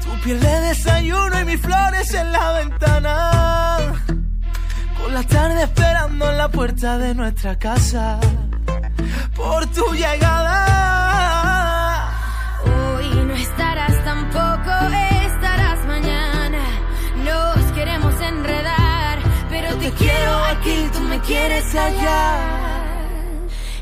Tu 0.04 0.10
piel 0.24 0.40
de 0.40 0.62
desayuno 0.62 1.40
y 1.40 1.46
mis 1.46 1.62
flores 1.62 2.14
en 2.14 2.32
la 2.32 2.52
ventana. 2.54 3.94
Con 5.00 5.14
la 5.14 5.24
tarde 5.24 5.64
esperando 5.64 6.32
en 6.32 6.38
la 6.38 6.50
puerta 6.50 6.98
de 6.98 7.14
nuestra 7.14 7.58
casa. 7.60 8.20
Por 9.36 9.68
tu 9.68 9.86
llegada. 9.94 10.58
Hoy 12.66 13.10
no 13.28 13.36
estarás 13.36 14.04
tampoco, 14.04 14.72
estarás 15.28 15.86
mañana. 15.86 16.64
Nos 17.28 17.72
queremos 17.74 18.16
enredar, 18.20 19.20
pero 19.50 19.76
te 19.76 19.92
quiero 19.92 20.46
aquí, 20.46 20.90
tú 20.92 21.00
me 21.02 21.20
quieres 21.20 21.76
allá. 21.76 22.63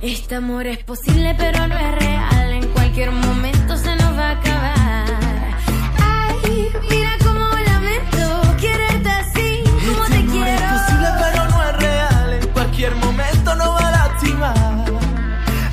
Este 0.02 0.36
amor 0.36 0.66
es 0.66 0.80
posible, 0.84 1.36
pero 1.38 1.68
no 1.68 1.78
es 1.78 1.96
real. 1.96 2.52
En 2.54 2.68
cualquier 2.70 3.12
momento 3.12 3.78
se 3.78 3.96
nos 3.96 4.18
va 4.18 4.30
a 4.30 4.32
acabar. 4.32 5.58
Ay, 6.00 6.72
mira 6.90 7.12
cómo 7.24 7.48
lamento 7.66 8.58
quererte 8.60 9.10
así, 9.10 9.64
como 9.66 10.04
Este 10.06 10.18
te 10.18 10.22
amor 10.22 10.48
es 10.48 10.60
quiero. 10.60 10.78
posible, 10.78 11.08
pero 11.22 11.50
no 11.50 11.64
es 11.70 11.78
real. 11.78 12.34
En 12.34 12.48
cualquier 12.50 12.96
momento 12.96 13.56
no 13.56 13.74
va 13.74 13.88
a 13.88 13.92
lastimar. 13.92 14.86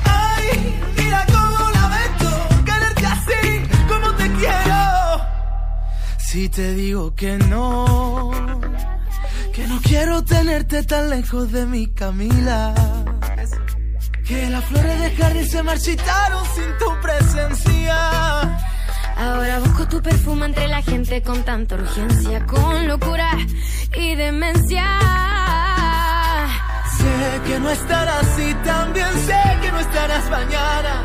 Ay, 0.05 0.79
mira 0.97 1.25
cómo 1.31 1.69
lamento 1.71 2.29
quererte 2.65 3.05
así, 3.07 3.61
como 3.87 4.11
te 4.13 4.31
quiero. 4.33 5.21
Si 6.19 6.49
te 6.49 6.73
digo 6.75 7.15
que 7.15 7.37
no, 7.39 8.31
que 9.53 9.67
no 9.67 9.79
quiero 9.81 10.23
tenerte 10.23 10.83
tan 10.83 11.09
lejos 11.09 11.51
de 11.51 11.65
mi 11.65 11.87
Camila. 11.87 12.75
Que 14.29 14.47
las 14.47 14.63
flores 14.65 15.01
de 15.01 15.09
jardín 15.15 15.49
se 15.49 15.63
marchitaron 15.63 16.43
sin 16.53 16.77
tu 16.77 17.01
presencia. 17.01 17.95
Ahora 19.17 19.57
busco 19.57 19.87
tu 19.87 20.03
perfume 20.03 20.45
entre 20.45 20.67
la 20.67 20.83
gente 20.83 21.23
con 21.23 21.43
tanta 21.43 21.73
urgencia, 21.73 22.45
con 22.45 22.87
locura 22.87 23.31
y 23.95 24.13
demencia. 24.13 24.85
Sé 26.95 27.41
que 27.47 27.59
no 27.59 27.71
estarás 27.71 28.39
y 28.39 28.53
también 28.65 29.09
sé 29.25 29.41
que 29.63 29.71
no 29.71 29.79
estarás 29.79 30.29
mañana. 30.29 31.01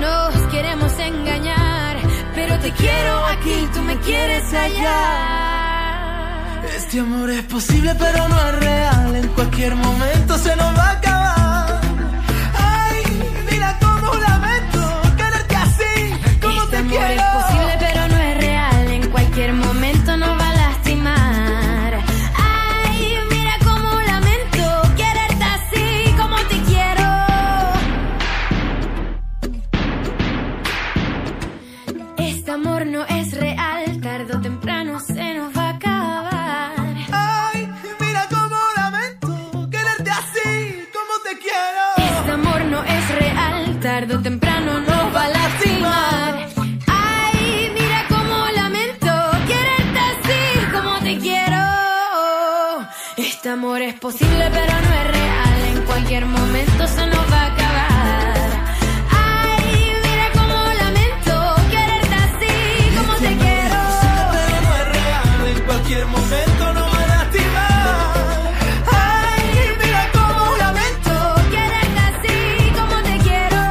Nos 0.00 0.34
queremos 0.50 0.98
engañar, 0.98 1.96
pero 2.34 2.58
te 2.58 2.72
quiero 2.72 3.26
aquí, 3.26 3.68
tú 3.72 3.82
me 3.82 3.96
quieres 3.98 4.52
allá. 4.52 5.00
Este 6.76 6.98
amor 6.98 7.30
es 7.30 7.44
posible, 7.44 7.94
pero 7.96 8.28
no 8.28 8.48
es 8.48 8.54
real. 8.58 9.14
En 9.14 9.28
cualquier 9.28 9.76
momento 9.76 10.36
se 10.38 10.56
nos 10.56 10.76
va 10.76 10.88
a 10.88 10.90
acabar. 10.90 11.43
Es 53.88 53.94
posible, 54.00 54.50
pero 54.50 54.72
no 54.72 54.94
es 54.94 55.06
real. 55.10 55.76
En 55.76 55.82
cualquier 55.84 56.24
momento 56.24 56.86
se 56.86 57.06
nos 57.06 57.32
va 57.32 57.40
a 57.42 57.46
acabar. 57.46 58.50
Ay, 59.10 59.92
mira 60.02 60.26
cómo 60.32 60.54
lamento 60.82 61.54
quererte 61.70 62.14
así 62.14 62.96
como 62.96 63.12
te 63.14 63.36
quiero. 63.42 63.80
Pero 64.32 64.56
no 64.64 64.70
es 64.80 64.86
real, 64.96 65.56
en 65.56 65.62
cualquier 65.66 66.06
momento 66.06 66.72
no 66.72 66.80
va 66.80 67.02
a 67.02 67.06
lastimar. 67.14 68.52
Ay, 68.90 69.44
mira 69.82 70.10
cómo 70.12 70.56
lamento. 70.56 71.12
Quererte 71.50 72.00
así 72.10 72.38
como 72.78 72.96
te 73.02 73.14
quiero. 73.28 73.62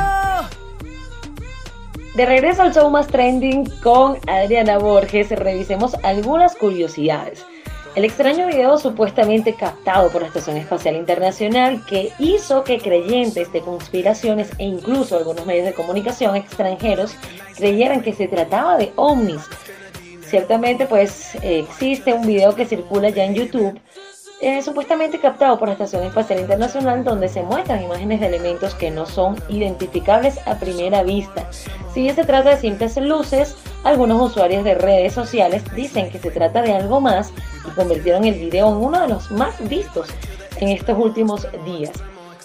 De 2.15 2.25
regreso 2.25 2.61
al 2.61 2.73
show 2.73 2.89
más 2.91 3.07
trending 3.07 3.65
con 3.81 4.17
Adriana 4.27 4.77
Borges, 4.77 5.31
revisemos 5.31 5.95
algunas 6.03 6.55
curiosidades. 6.55 7.45
El 7.95 8.05
extraño 8.05 8.47
video 8.47 8.79
supuestamente 8.79 9.53
captado 9.53 10.09
por 10.09 10.23
la 10.23 10.27
Estación 10.27 10.57
Espacial 10.57 10.95
Internacional 10.95 11.85
que 11.85 12.11
hizo 12.17 12.63
que 12.63 12.79
creyentes 12.79 13.53
de 13.53 13.61
conspiraciones 13.61 14.49
e 14.57 14.63
incluso 14.63 15.15
algunos 15.15 15.45
medios 15.45 15.65
de 15.65 15.75
comunicación 15.75 16.35
extranjeros 16.35 17.15
creyeran 17.55 18.01
que 18.01 18.13
se 18.13 18.27
trataba 18.27 18.77
de 18.77 18.91
ovnis. 18.95 19.43
Ciertamente 20.25 20.87
pues 20.87 21.35
existe 21.43 22.13
un 22.13 22.25
video 22.25 22.55
que 22.55 22.65
circula 22.65 23.09
ya 23.09 23.25
en 23.25 23.35
YouTube 23.35 23.79
eh, 24.43 24.61
supuestamente 24.61 25.19
captado 25.19 25.57
por 25.57 25.69
la 25.69 25.73
Estación 25.73 26.03
Espacial 26.03 26.41
Internacional 26.41 27.05
donde 27.05 27.29
se 27.29 27.43
muestran 27.43 27.81
imágenes 27.81 28.19
de 28.19 28.27
elementos 28.27 28.75
que 28.75 28.91
no 28.91 29.05
son 29.05 29.37
identificables 29.47 30.37
a 30.45 30.55
primera 30.59 31.01
vista. 31.01 31.47
Si 31.93 32.01
bien 32.01 32.13
se 32.13 32.25
trata 32.25 32.49
de 32.49 32.57
simples 32.57 32.97
luces, 32.97 33.55
algunos 33.85 34.21
usuarios 34.21 34.65
de 34.65 34.75
redes 34.75 35.13
sociales 35.13 35.63
dicen 35.75 36.09
que 36.09 36.19
se 36.19 36.29
trata 36.29 36.61
de 36.61 36.73
algo 36.73 36.99
más 36.99 37.31
y 37.65 37.71
convirtieron 37.71 38.25
el 38.25 38.33
video 38.33 38.67
en 38.67 38.75
uno 38.75 38.99
de 38.99 39.07
los 39.07 39.31
más 39.31 39.55
vistos 39.69 40.09
en 40.57 40.67
estos 40.67 40.97
últimos 40.97 41.47
días. 41.63 41.91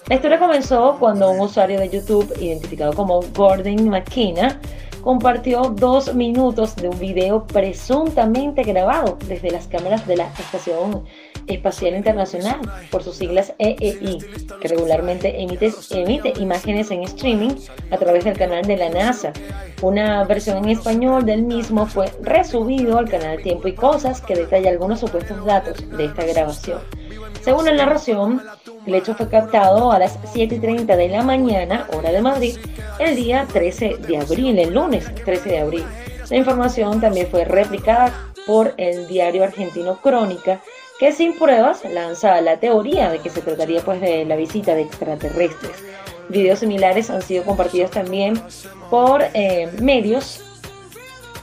La 0.07 0.15
historia 0.15 0.39
comenzó 0.39 0.97
cuando 1.01 1.33
un 1.33 1.41
usuario 1.41 1.81
de 1.81 1.89
YouTube 1.89 2.33
identificado 2.41 2.93
como 2.93 3.23
Gordon 3.35 3.89
McKenna 3.89 4.61
compartió 5.03 5.63
dos 5.63 6.15
minutos 6.15 6.77
de 6.77 6.89
un 6.89 6.99
video 6.99 7.45
presuntamente 7.47 8.63
grabado 8.63 9.19
desde 9.27 9.51
las 9.51 9.67
cámaras 9.67 10.07
de 10.07 10.17
la 10.17 10.29
Estación 10.39 11.05
Espacial 11.49 11.95
Internacional, 11.95 12.61
por 12.91 13.03
sus 13.03 13.17
siglas 13.17 13.53
EEI, 13.59 14.19
que 14.61 14.69
regularmente 14.69 15.41
emite, 15.41 15.73
emite 15.91 16.33
imágenes 16.41 16.91
en 16.91 17.03
streaming 17.03 17.55
a 17.91 17.97
través 17.97 18.25
del 18.25 18.39
canal 18.39 18.65
de 18.65 18.77
la 18.77 18.91
NASA. 18.91 19.33
Una 19.83 20.25
versión 20.25 20.59
en 20.59 20.71
español 20.71 21.25
del 21.25 21.43
mismo 21.43 21.87
fue 21.87 22.13
resubido 22.23 22.99
al 22.99 23.09
canal 23.09 23.43
Tiempo 23.43 23.69
y 23.69 23.75
Cosas, 23.75 24.21
que 24.21 24.35
detalla 24.35 24.71
algunos 24.71 25.01
supuestos 25.01 25.45
datos 25.45 25.89
de 25.97 26.05
esta 26.07 26.25
grabación. 26.25 26.81
Según 27.43 27.67
la 27.67 27.73
narración, 27.73 28.43
el 28.87 28.95
hecho 28.95 29.15
fue 29.15 29.29
captado 29.29 29.93
a 29.93 29.99
las 29.99 30.19
7.30 30.35 30.97
de 30.97 31.09
la 31.09 31.23
mañana, 31.23 31.87
hora 31.95 32.11
de 32.11 32.21
Madrid, 32.21 32.57
el 32.99 33.17
día 33.17 33.47
13 33.53 33.99
de 34.07 34.19
abril, 34.19 34.59
el 34.59 34.75
lunes 34.75 35.07
13 35.25 35.49
de 35.49 35.59
abril. 35.59 35.85
La 36.31 36.37
información 36.37 37.01
también 37.01 37.29
fue 37.29 37.45
replicada 37.45 38.13
por 38.47 38.75
el 38.77 39.07
diario 39.09 39.45
argentino 39.45 40.01
Crónica, 40.01 40.61
que 40.99 41.13
sin 41.13 41.39
pruebas 41.39 41.83
lanza 41.85 42.41
la 42.41 42.59
teoría 42.59 43.11
de 43.11 43.21
que 43.21 43.31
se 43.31 43.41
trataría 43.41 43.81
pues 43.83 44.01
de 44.01 44.25
la 44.25 44.37
visita 44.37 44.75
de 44.75 44.83
extraterrestres. 44.83 45.77
Videos 46.29 46.59
similares 46.59 47.09
han 47.11 47.23
sido 47.23 47.45
compartidos 47.45 47.91
también 47.91 48.41
por 48.91 49.23
eh, 49.35 49.71
medios 49.81 50.43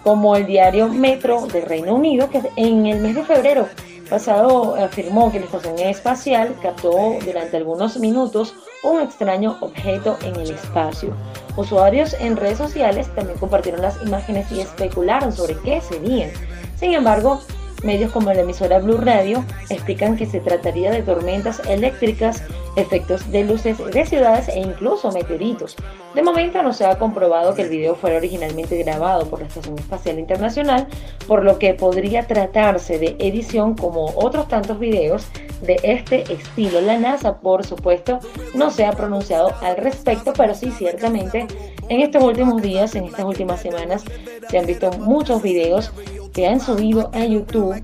como 0.03 0.36
el 0.36 0.45
diario 0.45 0.88
Metro 0.88 1.47
del 1.47 1.64
Reino 1.64 1.95
Unido, 1.95 2.30
que 2.30 2.41
en 2.58 2.86
el 2.86 2.99
mes 2.99 3.16
de 3.16 3.24
febrero 3.24 3.68
pasado 4.08 4.76
afirmó 4.76 5.32
que 5.32 5.39
la 5.39 5.45
estación 5.45 5.80
espacial 5.80 6.56
captó 6.62 7.18
durante 7.26 7.58
algunos 7.58 7.97
minutos 7.97 8.53
un 8.84 9.01
extraño 9.01 9.58
objeto 9.62 10.18
en 10.24 10.36
el 10.36 10.51
espacio. 10.51 11.16
Usuarios 11.58 12.16
en 12.20 12.38
redes 12.38 12.60
sociales 12.60 13.08
también 13.16 13.39
compartieron 13.39 13.82
las 13.82 13.99
imágenes 14.03 14.51
y 14.51 14.62
especularon 14.62 15.32
sobre 15.32 15.58
qué 15.62 15.82
serían. 15.82 16.30
Sin 16.76 16.93
embargo, 16.93 17.41
Medios 17.86 18.11
como 18.11 18.33
la 18.33 18.41
emisora 18.41 18.79
Blue 18.79 18.97
Radio 18.97 19.45
explican 19.69 20.17
que 20.17 20.25
se 20.25 20.39
trataría 20.39 20.89
de 20.89 21.03
tormentas 21.03 21.61
eléctricas, 21.69 22.43
efectos 22.75 23.31
de 23.31 23.43
luces 23.43 23.77
de 23.77 24.05
ciudades 24.07 24.47
e 24.49 24.59
incluso 24.59 25.11
meteoritos. 25.11 25.75
De 26.15 26.23
momento 26.23 26.63
no 26.63 26.73
se 26.73 26.86
ha 26.86 26.97
comprobado 26.97 27.53
que 27.53 27.61
el 27.61 27.69
video 27.69 27.93
fuera 27.95 28.17
originalmente 28.17 28.81
grabado 28.81 29.29
por 29.29 29.39
la 29.39 29.45
Estación 29.45 29.77
Espacial 29.77 30.17
Internacional, 30.17 30.88
por 31.27 31.43
lo 31.43 31.59
que 31.59 31.75
podría 31.75 32.25
tratarse 32.25 32.97
de 32.97 33.17
edición 33.19 33.75
como 33.75 34.05
otros 34.15 34.47
tantos 34.47 34.79
videos 34.79 35.27
de 35.61 35.79
este 35.83 36.23
estilo. 36.33 36.81
La 36.81 36.97
NASA, 36.97 37.38
por 37.38 37.65
supuesto, 37.65 38.19
no 38.55 38.71
se 38.71 38.86
ha 38.86 38.93
pronunciado 38.93 39.53
al 39.61 39.77
respecto, 39.77 40.33
pero 40.36 40.55
sí 40.55 40.71
ciertamente 40.71 41.45
en 41.88 42.01
estos 42.01 42.23
últimos 42.23 42.63
días, 42.63 42.95
en 42.95 43.05
estas 43.05 43.25
últimas 43.25 43.61
semanas, 43.61 44.03
se 44.49 44.57
han 44.57 44.65
visto 44.65 44.89
muchos 44.93 45.43
videos 45.43 45.91
que 46.36 46.45
han 46.45 46.59
subido 46.59 47.09
a 47.13 47.25
YouTube 47.25 47.81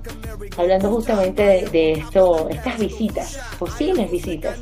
hablando 0.58 0.90
justamente 0.90 1.66
de, 1.72 1.92
esto, 1.92 2.48
estas 2.50 2.78
visitas, 2.78 3.40
posibles 3.58 4.10
visitas 4.10 4.60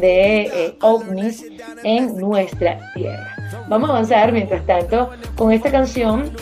de 0.00 0.40
eh, 0.42 0.78
ovnis 0.82 1.44
en 1.84 2.16
nuestra 2.16 2.80
tierra. 2.94 3.36
Vamos 3.68 3.88
a 3.88 3.92
avanzar 3.92 4.32
mientras 4.32 4.66
tanto 4.66 5.10
con 5.36 5.52
esta 5.52 5.70
canción 5.70 6.32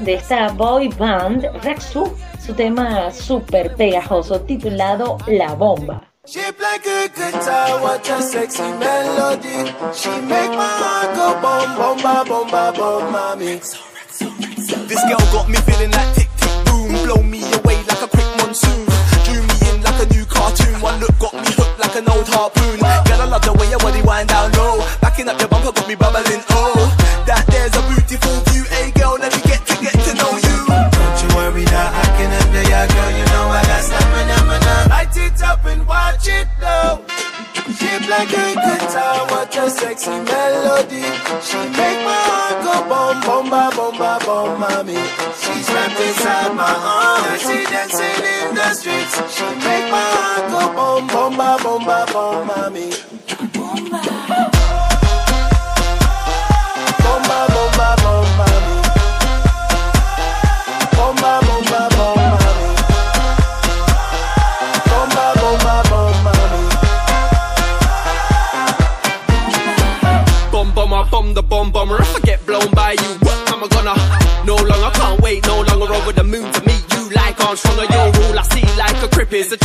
de 0.00 0.14
esta 0.14 0.48
boy 0.48 0.88
band 0.98 1.46
Rexu, 1.62 2.12
su 2.44 2.52
tema 2.52 3.12
súper 3.12 3.76
pegajoso 3.76 4.40
titulado 4.40 5.18
La 5.28 5.54
Bomba. 5.54 6.02
This 14.86 15.02
girl 15.08 15.18
got 15.32 15.48
me 15.48 15.56
feeling 15.56 15.90
like 15.90 16.23
blow 17.04 17.22
me 17.22 17.40
away 17.60 17.78
like 17.84 18.00
a 18.00 18.08
quick 18.08 18.28
monsoon. 18.40 18.88
Drew 19.28 19.40
me 19.44 19.56
in 19.68 19.76
like 19.84 20.00
a 20.00 20.06
new 20.12 20.24
cartoon, 20.24 20.80
one 20.80 20.98
look 21.00 21.12
got 21.20 21.34
me 21.36 21.48
hooked 21.52 21.78
like 21.78 21.94
an 22.00 22.08
old 22.08 22.28
harpoon. 22.28 22.80
Girl, 22.80 23.20
I 23.20 23.28
love 23.28 23.44
the 23.44 23.52
way 23.52 23.68
your 23.68 23.78
body 23.78 24.02
wind 24.02 24.28
down 24.32 24.50
low, 24.52 24.80
backing 25.04 25.28
up 25.28 25.38
your 25.38 25.48
bumper 25.48 25.72
got 25.72 25.86
me 25.86 25.94
bubbling. 25.94 26.42
Oh, 26.56 26.80
that 27.28 27.44
there's 27.52 27.76
a 27.76 27.82
beautiful 27.92 28.34
view. 28.48 28.64
Hey 28.72 28.90
girl, 28.96 29.16
let 29.20 29.30
me 29.36 29.40
get 29.44 29.60
to 29.68 29.74
get 29.84 29.92
to 29.92 30.12
know 30.16 30.32
you. 30.32 30.58
Don't 30.96 31.18
you 31.20 31.28
worry 31.36 31.64
now, 31.68 31.92
I 31.92 32.06
can 32.16 32.32
under 32.40 32.64
ya, 32.72 32.80
girl. 32.88 33.10
You 33.12 33.26
know 33.32 33.46
I 33.52 33.62
got 33.68 33.82
stamina, 33.84 34.38
light 34.88 35.16
it 35.16 35.42
up 35.44 35.64
and 35.68 35.86
watch 35.86 36.26
it 36.26 36.48
blow. 36.58 37.04
Shape 37.76 38.08
like 38.08 38.32
a 38.32 38.46
guitar, 38.64 39.13
what 39.44 39.56
a 39.56 39.70
sexy 39.70 40.10
melody. 40.10 41.04
She 41.44 41.58
make 41.76 42.00
my 42.08 42.20
heart 42.28 42.56
go 42.64 42.74
boom, 42.88 43.16
boom, 43.26 43.50
ba, 43.50 43.70
boom, 43.76 43.98
ba, 43.98 44.18
boom, 44.24 44.60
mommy. 44.60 44.96
She's 45.40 45.68
wrapped 45.68 46.00
inside 46.00 46.54
my 46.54 46.72
arms. 46.72 47.42
She 47.42 47.64
dancing 47.68 48.24
in 48.24 48.54
the 48.54 48.68
streets. 48.72 49.14
She 49.36 49.44
make 49.66 49.86
my 49.92 50.06
heart 50.16 50.44
go 50.50 50.62
boom, 50.76 51.06
boom, 51.08 51.36
ba, 51.36 51.58
boom, 51.62 51.84
ba, 51.84 52.06
boom, 52.12 52.46
mommy. 52.46 52.90
Boom. 53.52 54.13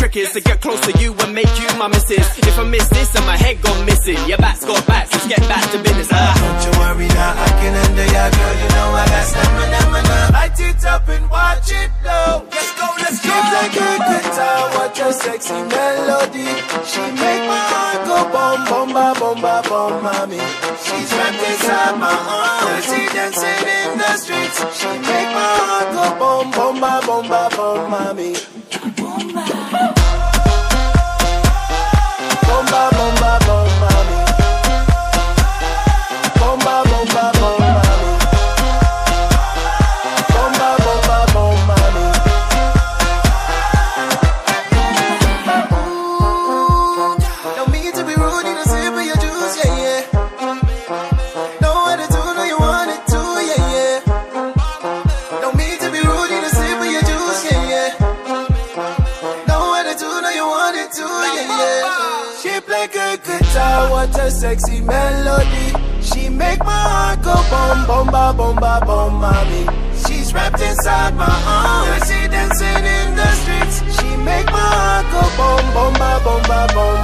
Trick 0.09 0.23
is 0.23 0.33
to 0.33 0.41
get 0.41 0.61
close 0.61 0.79
to 0.81 0.91
you 0.99 1.13
and 1.13 1.33
make 1.33 1.49
you 1.59 1.67
my 1.77 1.87
missus. 1.87 2.27
If 2.39 2.57
I 2.57 2.63
miss 2.63 2.87
this, 2.89 3.15
and 3.15 3.25
my 3.25 3.37
head 3.37 3.61
gone 3.61 3.85
missing. 3.85 4.17
Your 4.27 4.37
back's 4.37 4.65
got 4.65 4.85
backs, 4.87 5.11
let's 5.11 5.27
get 5.27 5.39
back 5.47 5.63
to 5.71 5.77
business. 5.79 6.09
Ah. 6.11 6.33
Don't 6.39 6.61
you 6.65 6.73
worry 6.79 7.07
now, 7.09 7.33
I 7.45 7.49
can 7.59 7.73
under 7.75 8.07
ya, 8.13 8.29
girl. 8.29 8.55
You 8.61 8.69
know 8.75 8.89
I 9.01 9.05
got 9.05 9.25
stamina, 9.29 9.81
mana. 9.93 10.17
Light 10.33 10.59
it 10.59 10.85
up 10.85 11.07
and 11.09 11.29
watch 11.29 11.71
it 11.71 11.91
blow. 12.01 12.45
Let's 12.49 12.71
go, 12.79 12.87
let's 13.01 13.19
go. 13.25 13.35
like 13.53 13.75
a 13.75 13.91
guitar, 14.09 14.61
what 14.75 14.99
a 14.99 15.13
sexy 15.13 15.53
melody. 15.53 16.49
She 16.89 17.03
make 17.21 17.43
my 17.49 17.61
heart 17.71 18.01
go 18.09 18.17
boom, 18.33 18.59
boom, 18.69 18.89
ba, 18.93 19.13
boom, 19.19 19.37
ba, 19.41 19.61
boom, 19.67 20.03
mommy. 20.03 20.41
She's 20.85 21.09
wrapped 21.13 21.43
inside 21.43 21.95
my 21.99 22.09
arms. 22.09 22.85
She 22.85 23.01
dancing 23.13 23.65
in 23.77 23.97
the 23.97 24.13
streets. 24.17 24.57
She 24.79 24.89
make 24.89 25.29
my 25.37 25.53
heart 25.61 25.87
go 25.93 26.05
boom, 26.17 26.45
boom, 26.55 26.75
ba, 26.81 26.93
boom, 27.05 27.27
ba, 27.27 27.49
boom, 27.55 27.91
mommy. 27.91 28.48
Ba, 32.71 33.18
inside 70.89 71.15
my 71.15 71.25
arms. 71.25 71.89
I 71.89 72.05
see 72.05 72.27
dancing 72.27 72.83
in 72.97 73.15
the 73.15 73.29
streets. 73.41 73.77
She 73.95 74.09
make 74.17 74.47
my 74.47 74.69
heart 74.77 75.05
go 75.13 75.21
boom, 75.37 75.65
boom, 75.75 75.93
ba, 76.01 76.11
boom, 76.25 76.41
ba, 76.49 76.61
boom, 76.73 76.98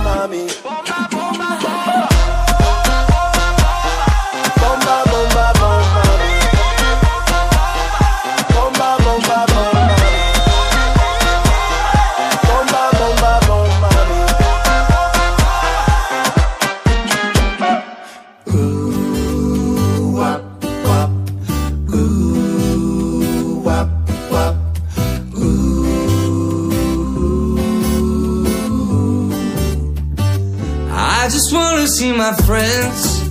see 31.98 32.12
my 32.12 32.34
friends. 32.48 33.22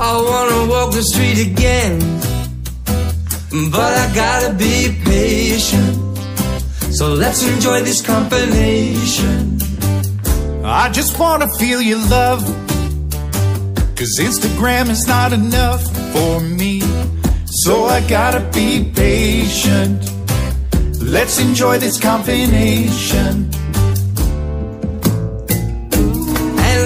I 0.00 0.12
wanna 0.28 0.70
walk 0.70 0.92
the 0.92 1.02
street 1.02 1.38
again. 1.50 1.98
But 3.70 3.92
I 4.04 4.06
gotta 4.14 4.54
be 4.54 4.96
patient. 5.04 5.96
So 6.90 7.12
let's 7.12 7.42
enjoy 7.46 7.82
this 7.82 8.00
combination. 8.00 9.58
I 10.64 10.88
just 10.90 11.18
wanna 11.18 11.48
feel 11.58 11.82
your 11.82 12.02
love. 12.08 12.40
Cause 13.96 14.16
Instagram 14.18 14.88
is 14.88 15.06
not 15.06 15.34
enough 15.34 15.82
for 16.14 16.40
me. 16.40 16.80
So 17.64 17.84
I 17.84 18.00
gotta 18.08 18.40
be 18.54 18.90
patient. 18.94 20.00
Let's 21.02 21.38
enjoy 21.38 21.76
this 21.78 22.00
combination. 22.00 23.47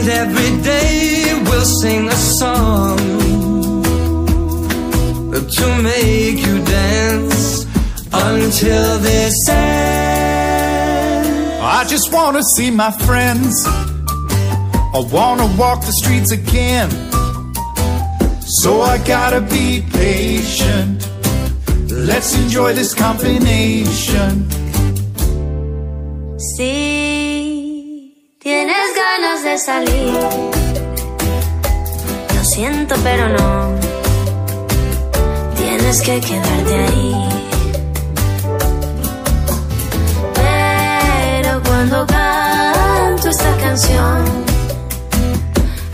And 0.03 0.11
every 0.11 0.61
day 0.63 1.33
we'll 1.45 1.65
sing 1.65 2.09
a 2.09 2.17
song 2.41 2.99
to 5.31 5.67
make 5.81 6.45
you 6.45 6.59
dance 6.65 7.67
until 8.13 8.99
this 8.99 9.49
ends. 9.49 11.29
I 11.63 11.85
just 11.89 12.13
wanna 12.13 12.43
see 12.57 12.69
my 12.73 12.91
friends. 12.91 13.65
I 13.65 15.07
wanna 15.13 15.47
walk 15.57 15.83
the 15.87 15.93
streets 15.93 16.33
again. 16.33 16.91
So 18.61 18.83
I 18.83 18.99
gotta 19.07 19.41
be 19.41 19.83
patient. 19.93 21.09
Let's 21.93 22.35
enjoy 22.35 22.73
this 22.73 22.93
combination. 22.93 24.49
Si 26.57 26.63
tienes 26.65 27.02
salir, 29.59 30.15
lo 32.35 32.45
siento 32.45 32.95
pero 33.03 33.29
no, 33.29 33.75
tienes 35.57 36.01
que 36.01 36.21
quedarte 36.21 36.75
ahí. 36.75 37.29
Pero 40.35 41.63
cuando 41.65 42.07
canto 42.07 43.29
esta 43.29 43.57
canción, 43.59 44.25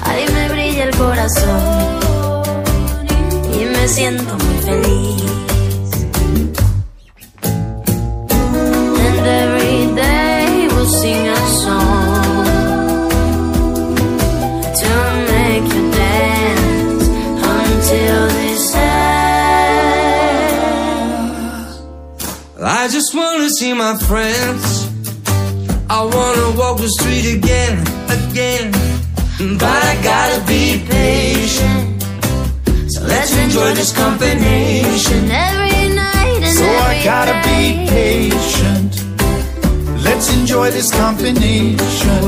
ahí 0.04 0.24
me 0.32 0.48
brilla 0.50 0.84
el 0.84 0.96
corazón 0.96 1.98
y 3.52 3.64
me 3.64 3.88
siento 3.88 4.36
muy 4.36 4.59
feliz. 4.59 5.24
And 9.00 9.26
every 9.26 9.94
day 9.94 10.68
we'll 10.68 10.86
sing 10.86 11.28
a 11.28 11.36
song 11.62 11.88
see 23.59 23.74
my 23.74 23.96
friends. 24.09 24.86
I 25.90 26.00
wanna 26.14 26.48
walk 26.56 26.78
the 26.78 26.88
street 26.98 27.26
again, 27.38 27.74
again. 28.18 28.70
But 29.59 29.80
I 29.90 29.94
gotta 30.11 30.40
be 30.46 30.64
patient. 30.88 32.02
So 32.92 33.00
let's 33.02 33.36
enjoy 33.36 33.74
this 33.74 33.92
combination. 34.02 35.30
Every 35.48 35.88
night 36.02 36.40
and 36.46 36.56
So 36.56 36.66
I 36.90 37.02
gotta 37.02 37.36
be 37.48 37.61
patient. 37.98 38.92
Let's 40.06 40.26
enjoy 40.38 40.70
this 40.70 40.90
combination. 40.92 42.18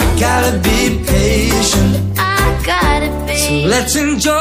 I 0.00 0.06
gotta 0.18 0.54
be 0.68 0.80
patient. 1.12 1.94
I 2.16 2.22
gotta 2.72 3.10
be. 3.26 3.36
So 3.36 3.52
let's 3.68 3.94
enjoy 3.96 4.34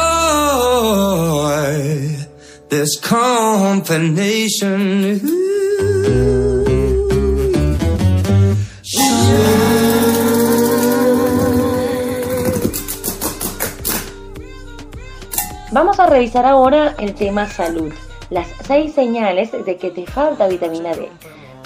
Vamos 15.71 15.99
a 15.99 16.07
revisar 16.07 16.47
ahora 16.47 16.95
el 16.97 17.13
tema 17.13 17.47
salud, 17.47 17.93
las 18.31 18.47
seis 18.65 18.95
señales 18.95 19.51
de 19.51 19.77
que 19.77 19.91
te 19.91 20.07
falta 20.07 20.47
vitamina 20.47 20.95
D. 20.95 21.09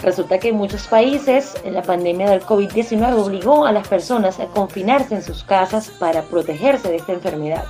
Resulta 0.03 0.39
que 0.39 0.49
en 0.49 0.55
muchos 0.57 0.87
países 0.87 1.53
la 1.63 1.83
pandemia 1.83 2.29
del 2.29 2.41
COVID-19 2.41 3.13
obligó 3.13 3.65
a 3.65 3.71
las 3.71 3.87
personas 3.87 4.41
a 4.41 4.47
confinarse 4.47 5.15
en 5.15 5.23
sus 5.23 5.45
casas 5.45 5.89
para 5.89 6.23
protegerse 6.23 6.89
de 6.89 6.97
esta 6.97 7.13
enfermedad. 7.13 7.63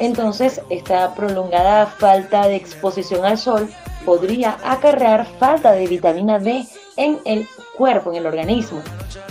Entonces, 0.00 0.62
esta 0.70 1.14
prolongada 1.14 1.86
falta 1.86 2.48
de 2.48 2.56
exposición 2.56 3.24
al 3.24 3.36
sol 3.36 3.68
podría 4.06 4.56
acarrear 4.64 5.26
falta 5.38 5.72
de 5.72 5.86
vitamina 5.86 6.38
D 6.38 6.66
en 6.96 7.18
el 7.26 7.46
cuerpo, 7.76 8.10
en 8.10 8.16
el 8.16 8.26
organismo. 8.26 8.80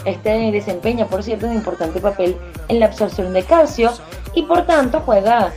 Este 0.05 0.29
desempeña, 0.51 1.07
por 1.07 1.23
cierto, 1.23 1.47
un 1.47 1.53
importante 1.53 1.99
papel 1.99 2.37
en 2.67 2.79
la 2.79 2.85
absorción 2.85 3.33
de 3.33 3.43
calcio 3.43 3.91
y 4.35 4.43
por 4.43 4.67
tanto 4.67 5.01
juega 5.01 5.51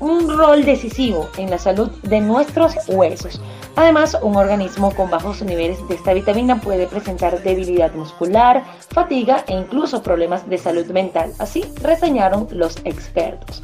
un 0.00 0.34
rol 0.34 0.64
decisivo 0.64 1.28
en 1.36 1.50
la 1.50 1.58
salud 1.58 1.90
de 2.02 2.20
nuestros 2.20 2.74
huesos. 2.88 3.40
Además, 3.76 4.16
un 4.22 4.36
organismo 4.36 4.94
con 4.94 5.10
bajos 5.10 5.42
niveles 5.42 5.86
de 5.88 5.94
esta 5.94 6.12
vitamina 6.12 6.60
puede 6.60 6.86
presentar 6.86 7.42
debilidad 7.42 7.92
muscular, 7.94 8.64
fatiga 8.88 9.44
e 9.46 9.52
incluso 9.52 10.02
problemas 10.02 10.48
de 10.48 10.58
salud 10.58 10.86
mental. 10.86 11.32
Así 11.38 11.64
reseñaron 11.82 12.48
los 12.50 12.76
expertos. 12.84 13.62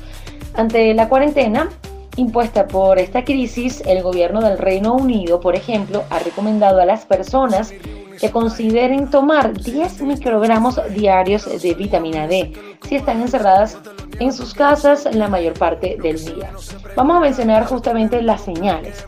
Ante 0.54 0.94
la 0.94 1.08
cuarentena 1.08 1.68
impuesta 2.16 2.68
por 2.68 3.00
esta 3.00 3.24
crisis, 3.24 3.82
el 3.86 4.02
gobierno 4.02 4.40
del 4.40 4.56
Reino 4.56 4.94
Unido, 4.94 5.40
por 5.40 5.56
ejemplo, 5.56 6.04
ha 6.10 6.20
recomendado 6.20 6.80
a 6.80 6.84
las 6.84 7.04
personas 7.04 7.74
que 8.20 8.30
consideren 8.30 9.10
tomar 9.10 9.52
10 9.52 10.02
microgramos 10.02 10.80
diarios 10.94 11.60
de 11.60 11.74
vitamina 11.74 12.28
D 12.28 12.52
si 12.86 12.94
están 12.94 13.20
encerradas 13.20 13.76
en 14.20 14.32
sus 14.32 14.54
casas 14.54 15.08
la 15.12 15.26
mayor 15.26 15.54
parte 15.54 15.96
del 16.00 16.24
día. 16.24 16.52
Vamos 16.94 17.16
a 17.16 17.20
mencionar 17.20 17.66
justamente 17.66 18.22
las 18.22 18.42
señales. 18.42 19.04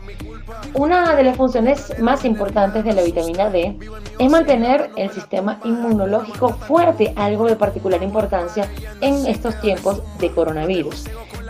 Una 0.73 1.15
de 1.15 1.23
las 1.23 1.37
funciones 1.37 1.97
más 1.99 2.25
importantes 2.25 2.83
de 2.83 2.93
la 2.93 3.03
vitamina 3.03 3.49
D 3.49 3.77
es 4.19 4.31
mantener 4.31 4.91
el 4.95 5.09
sistema 5.11 5.59
inmunológico 5.63 6.49
fuerte, 6.49 7.13
algo 7.15 7.47
de 7.47 7.55
particular 7.55 8.03
importancia 8.03 8.69
en 9.01 9.25
estos 9.27 9.59
tiempos 9.61 10.01
de 10.19 10.31
coronavirus. 10.31 11.05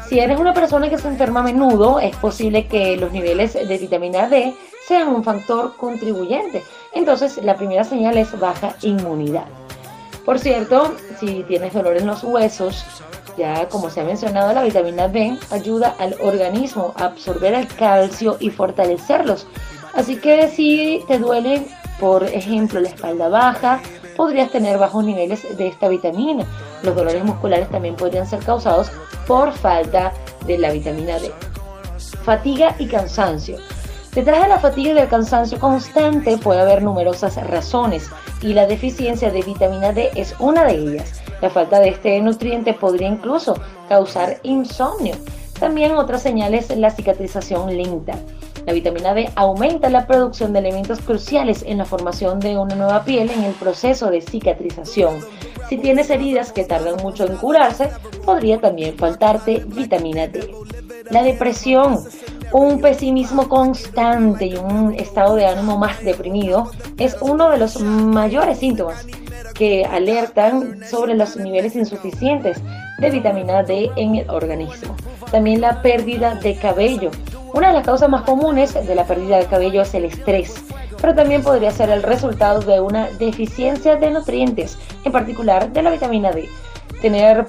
Si 0.10 0.20
eres 0.20 0.39
una 0.39 0.53
persona 0.53 0.89
que 0.89 0.97
se 0.97 1.10
enferma 1.10 1.41
a 1.41 1.43
menudo, 1.43 1.99
es 1.99 2.16
posible 2.16 2.68
que 2.68 2.95
los 2.95 3.12
niveles 3.12 3.53
de 3.53 3.78
vitamina 3.78 4.30
D 4.30 4.53
sean 4.88 5.10
un 5.10 5.22
factor 5.22 5.76
contribuyente. 5.76 6.64
Entonces, 6.93 7.43
la 7.43 7.58
primera 7.58 7.84
señal 7.84 8.18
es 8.18 8.39
baja 8.39 8.76
inmunidad. 8.84 9.47
Por 10.24 10.39
cierto, 10.39 10.93
si 11.20 11.43
tienes 11.43 11.74
dolor 11.74 11.97
en 11.97 12.08
los 12.08 12.24
huesos, 12.24 12.86
ya 13.38 13.68
como 13.68 13.89
se 13.89 13.99
ha 13.99 14.05
mencionado, 14.05 14.53
la 14.53 14.64
vitamina 14.64 15.10
D 15.10 15.38
ayuda 15.51 15.93
al 15.99 16.16
organismo 16.22 16.93
a 16.95 17.05
absorber 17.05 17.53
el 17.53 17.68
calcio 17.68 18.38
y 18.39 18.49
fortalecerlos. 18.49 19.45
Así 19.93 20.16
que 20.16 20.47
si 20.47 21.03
te 21.10 21.20
duele, 21.20 21.68
por 21.99 22.24
ejemplo, 22.24 22.80
la 22.80 22.88
espalda 22.88 23.28
baja, 23.28 23.82
podrías 24.16 24.51
tener 24.51 24.78
bajos 24.78 25.03
niveles 25.03 25.58
de 25.58 25.68
esta 25.68 25.89
vitamina. 25.89 26.45
Los 26.84 26.95
dolores 26.95 27.23
musculares 27.23 27.69
también 27.69 27.95
podrían 27.95 28.28
ser 28.28 28.39
causados 28.39 28.91
por 29.28 29.51
falta 29.51 30.11
de 30.45 30.57
la 30.57 30.71
vitamina 30.71 31.19
D. 31.19 31.32
Fatiga 32.23 32.75
y 32.80 32.88
cansancio. 32.88 33.57
Detrás 34.13 34.41
de 34.41 34.49
la 34.49 34.59
fatiga 34.59 34.91
y 34.91 34.93
del 34.93 35.09
cansancio 35.09 35.59
constante 35.59 36.38
puede 36.38 36.61
haber 36.61 36.82
numerosas 36.82 37.36
razones 37.47 38.09
y 38.41 38.53
la 38.53 38.65
deficiencia 38.65 39.30
de 39.30 39.43
vitamina 39.43 39.93
D 39.93 40.09
es 40.15 40.34
una 40.39 40.63
de 40.63 40.73
ellas. 40.73 41.21
La 41.41 41.49
falta 41.49 41.80
de 41.80 41.89
este 41.89 42.19
nutriente 42.19 42.73
podría 42.73 43.07
incluso 43.07 43.59
causar 43.88 44.39
insomnio. 44.43 45.13
También 45.59 45.95
otra 45.95 46.17
señal 46.17 46.53
es 46.53 46.75
la 46.75 46.89
cicatrización 46.91 47.78
lenta. 47.78 48.15
La 48.65 48.73
vitamina 48.73 49.13
D 49.13 49.30
aumenta 49.36 49.89
la 49.89 50.07
producción 50.07 50.51
de 50.51 50.59
elementos 50.59 50.99
cruciales 50.99 51.63
en 51.65 51.78
la 51.78 51.86
formación 51.86 52.39
de 52.39 52.57
una 52.57 52.75
nueva 52.75 53.03
piel 53.03 53.30
en 53.30 53.43
el 53.43 53.53
proceso 53.53 54.09
de 54.09 54.21
cicatrización. 54.21 55.19
Si 55.70 55.78
tienes 55.78 56.09
heridas 56.09 56.51
que 56.51 56.63
tardan 56.63 56.95
mucho 57.03 57.26
en 57.26 57.36
curarse, 57.38 57.89
podría 58.26 58.59
también 58.59 58.97
faltarte 58.97 59.63
vitamina 59.68 60.28
D. 60.28 60.49
La 61.11 61.24
depresión, 61.24 62.03
un 62.53 62.80
pesimismo 62.80 63.49
constante 63.49 64.45
y 64.45 64.55
un 64.55 64.93
estado 64.93 65.36
de 65.36 65.45
ánimo 65.45 65.78
más 65.78 66.01
deprimido 66.03 66.72
es 66.97 67.18
uno 67.20 67.49
de 67.49 67.57
los 67.57 67.82
mayores 67.82 68.59
síntomas 68.59 69.05
que 69.55 69.84
alertan 69.86 70.84
sobre 70.86 71.15
los 71.15 71.36
niveles 71.36 71.76
insuficientes 71.76 72.61
de 72.99 73.09
vitamina 73.09 73.63
D 73.63 73.91
en 73.97 74.15
el 74.15 74.30
organismo. 74.30 74.95
También 75.32 75.59
la 75.59 75.82
pérdida 75.82 76.36
de 76.36 76.55
cabello, 76.55 77.11
una 77.53 77.70
de 77.70 77.74
las 77.74 77.86
causas 77.86 78.09
más 78.09 78.22
comunes 78.22 78.74
de 78.74 78.95
la 78.95 79.05
pérdida 79.05 79.38
de 79.38 79.45
cabello 79.45 79.82
es 79.82 79.93
el 79.93 80.05
estrés, 80.05 80.63
pero 81.02 81.16
también 81.16 81.43
podría 81.43 81.72
ser 81.72 81.89
el 81.89 82.04
resultado 82.04 82.60
de 82.62 82.80
una 82.80 83.08
deficiencia 83.12 83.95
de 83.95 84.12
nutrientes, 84.12 84.78
en 85.04 85.12
particular 85.12 85.72
de 85.72 85.82
la 85.82 85.91
vitamina 85.91 86.32
D. 86.32 86.50
Tener 87.02 87.48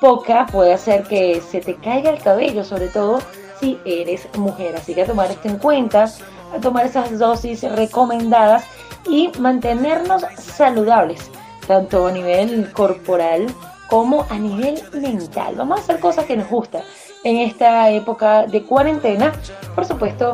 poca 0.00 0.46
puede 0.46 0.74
hacer 0.74 1.04
que 1.04 1.40
se 1.40 1.60
te 1.60 1.76
caiga 1.76 2.10
el 2.10 2.20
cabello, 2.20 2.64
sobre 2.64 2.88
todo 2.88 3.20
si 3.60 3.78
eres 3.84 4.28
mujer. 4.36 4.76
Así 4.76 4.94
que 4.94 5.02
a 5.02 5.06
tomar 5.06 5.30
esto 5.30 5.48
en 5.48 5.58
cuenta, 5.58 6.10
a 6.54 6.60
tomar 6.60 6.86
esas 6.86 7.18
dosis 7.18 7.62
recomendadas 7.62 8.64
y 9.08 9.30
mantenernos 9.38 10.24
saludables, 10.38 11.30
tanto 11.66 12.06
a 12.06 12.12
nivel 12.12 12.72
corporal 12.72 13.46
como 13.88 14.26
a 14.30 14.38
nivel 14.38 14.82
mental. 14.92 15.54
Vamos 15.56 15.78
a 15.78 15.82
hacer 15.82 16.00
cosas 16.00 16.24
que 16.24 16.36
nos 16.36 16.48
gustan 16.48 16.82
en 17.22 17.38
esta 17.38 17.90
época 17.90 18.46
de 18.46 18.62
cuarentena, 18.62 19.32
por 19.74 19.84
supuesto, 19.84 20.32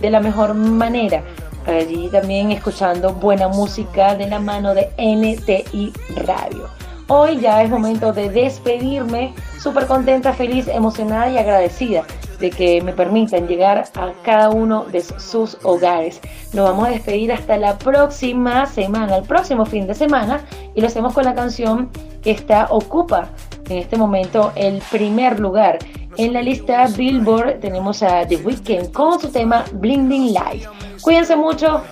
de 0.00 0.10
la 0.10 0.20
mejor 0.20 0.54
manera. 0.54 1.22
Allí 1.66 2.08
también 2.08 2.50
escuchando 2.50 3.12
buena 3.14 3.48
música 3.48 4.16
de 4.16 4.26
la 4.26 4.40
mano 4.40 4.74
de 4.74 4.90
NTI 4.98 5.92
Radio. 6.26 6.68
Hoy 7.08 7.38
ya 7.40 7.62
es 7.62 7.70
momento 7.70 8.12
de 8.12 8.30
despedirme, 8.30 9.34
súper 9.60 9.86
contenta, 9.86 10.32
feliz, 10.32 10.66
emocionada 10.66 11.30
y 11.30 11.38
agradecida 11.38 12.04
de 12.40 12.50
que 12.50 12.80
me 12.82 12.92
permitan 12.92 13.46
llegar 13.46 13.84
a 13.94 14.12
cada 14.24 14.50
uno 14.50 14.84
de 14.86 15.02
sus 15.02 15.56
hogares. 15.62 16.20
Nos 16.52 16.68
vamos 16.68 16.88
a 16.88 16.90
despedir 16.90 17.32
hasta 17.32 17.56
la 17.56 17.78
próxima 17.78 18.66
semana, 18.66 19.18
el 19.18 19.24
próximo 19.24 19.64
fin 19.64 19.86
de 19.86 19.94
semana, 19.94 20.44
y 20.74 20.80
lo 20.80 20.88
hacemos 20.88 21.14
con 21.14 21.24
la 21.24 21.34
canción 21.34 21.90
que 22.22 22.32
está 22.32 22.66
ocupa 22.70 23.30
en 23.68 23.78
este 23.78 23.96
momento 23.96 24.52
el 24.56 24.82
primer 24.90 25.38
lugar 25.38 25.78
en 26.16 26.32
la 26.32 26.42
lista 26.42 26.86
Billboard 26.88 27.60
tenemos 27.60 28.02
a 28.02 28.26
The 28.26 28.36
Weeknd 28.36 28.92
con 28.92 29.20
su 29.20 29.30
tema 29.30 29.64
Blinding 29.72 30.32
Light. 30.32 30.64
Cuídense 31.00 31.36
mucho, 31.36 31.82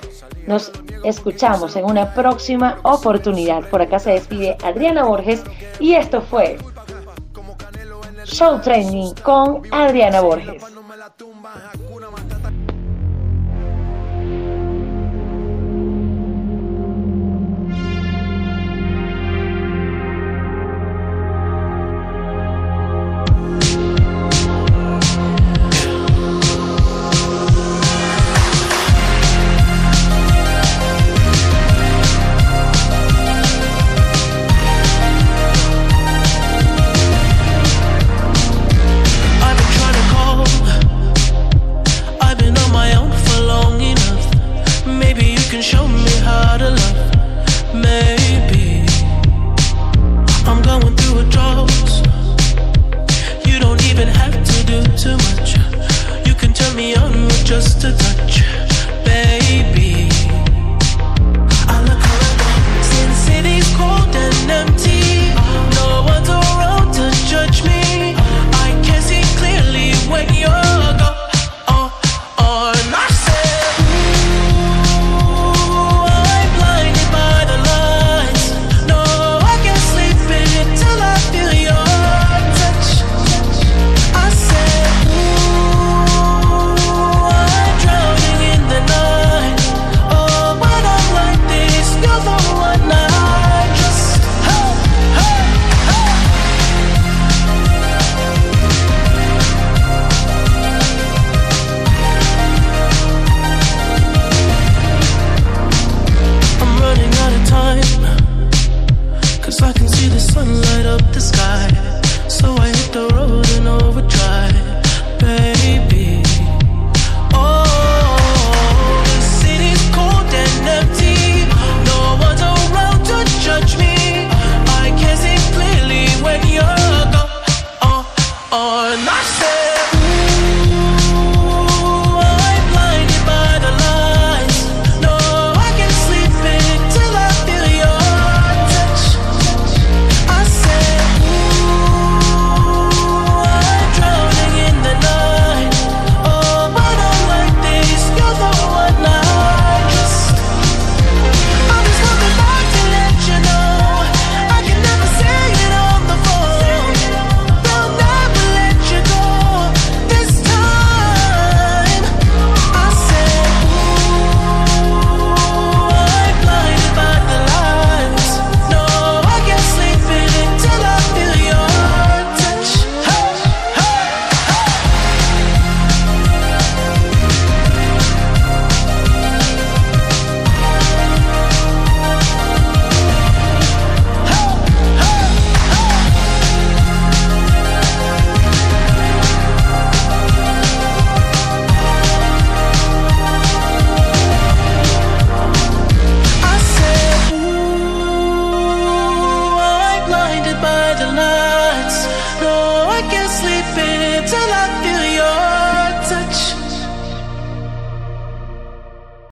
nos 0.46 0.72
escuchamos 1.04 1.76
en 1.76 1.84
una 1.84 2.12
próxima 2.14 2.78
oportunidad. 2.82 3.68
Por 3.70 3.82
acá 3.82 3.98
se 3.98 4.12
despide 4.12 4.56
Adriana 4.62 5.04
Borges 5.04 5.42
y 5.78 5.94
esto 5.94 6.20
fue 6.20 6.58
Show 8.24 8.60
Training 8.60 9.14
con 9.22 9.62
Adriana 9.72 10.20
Borges. 10.20 10.62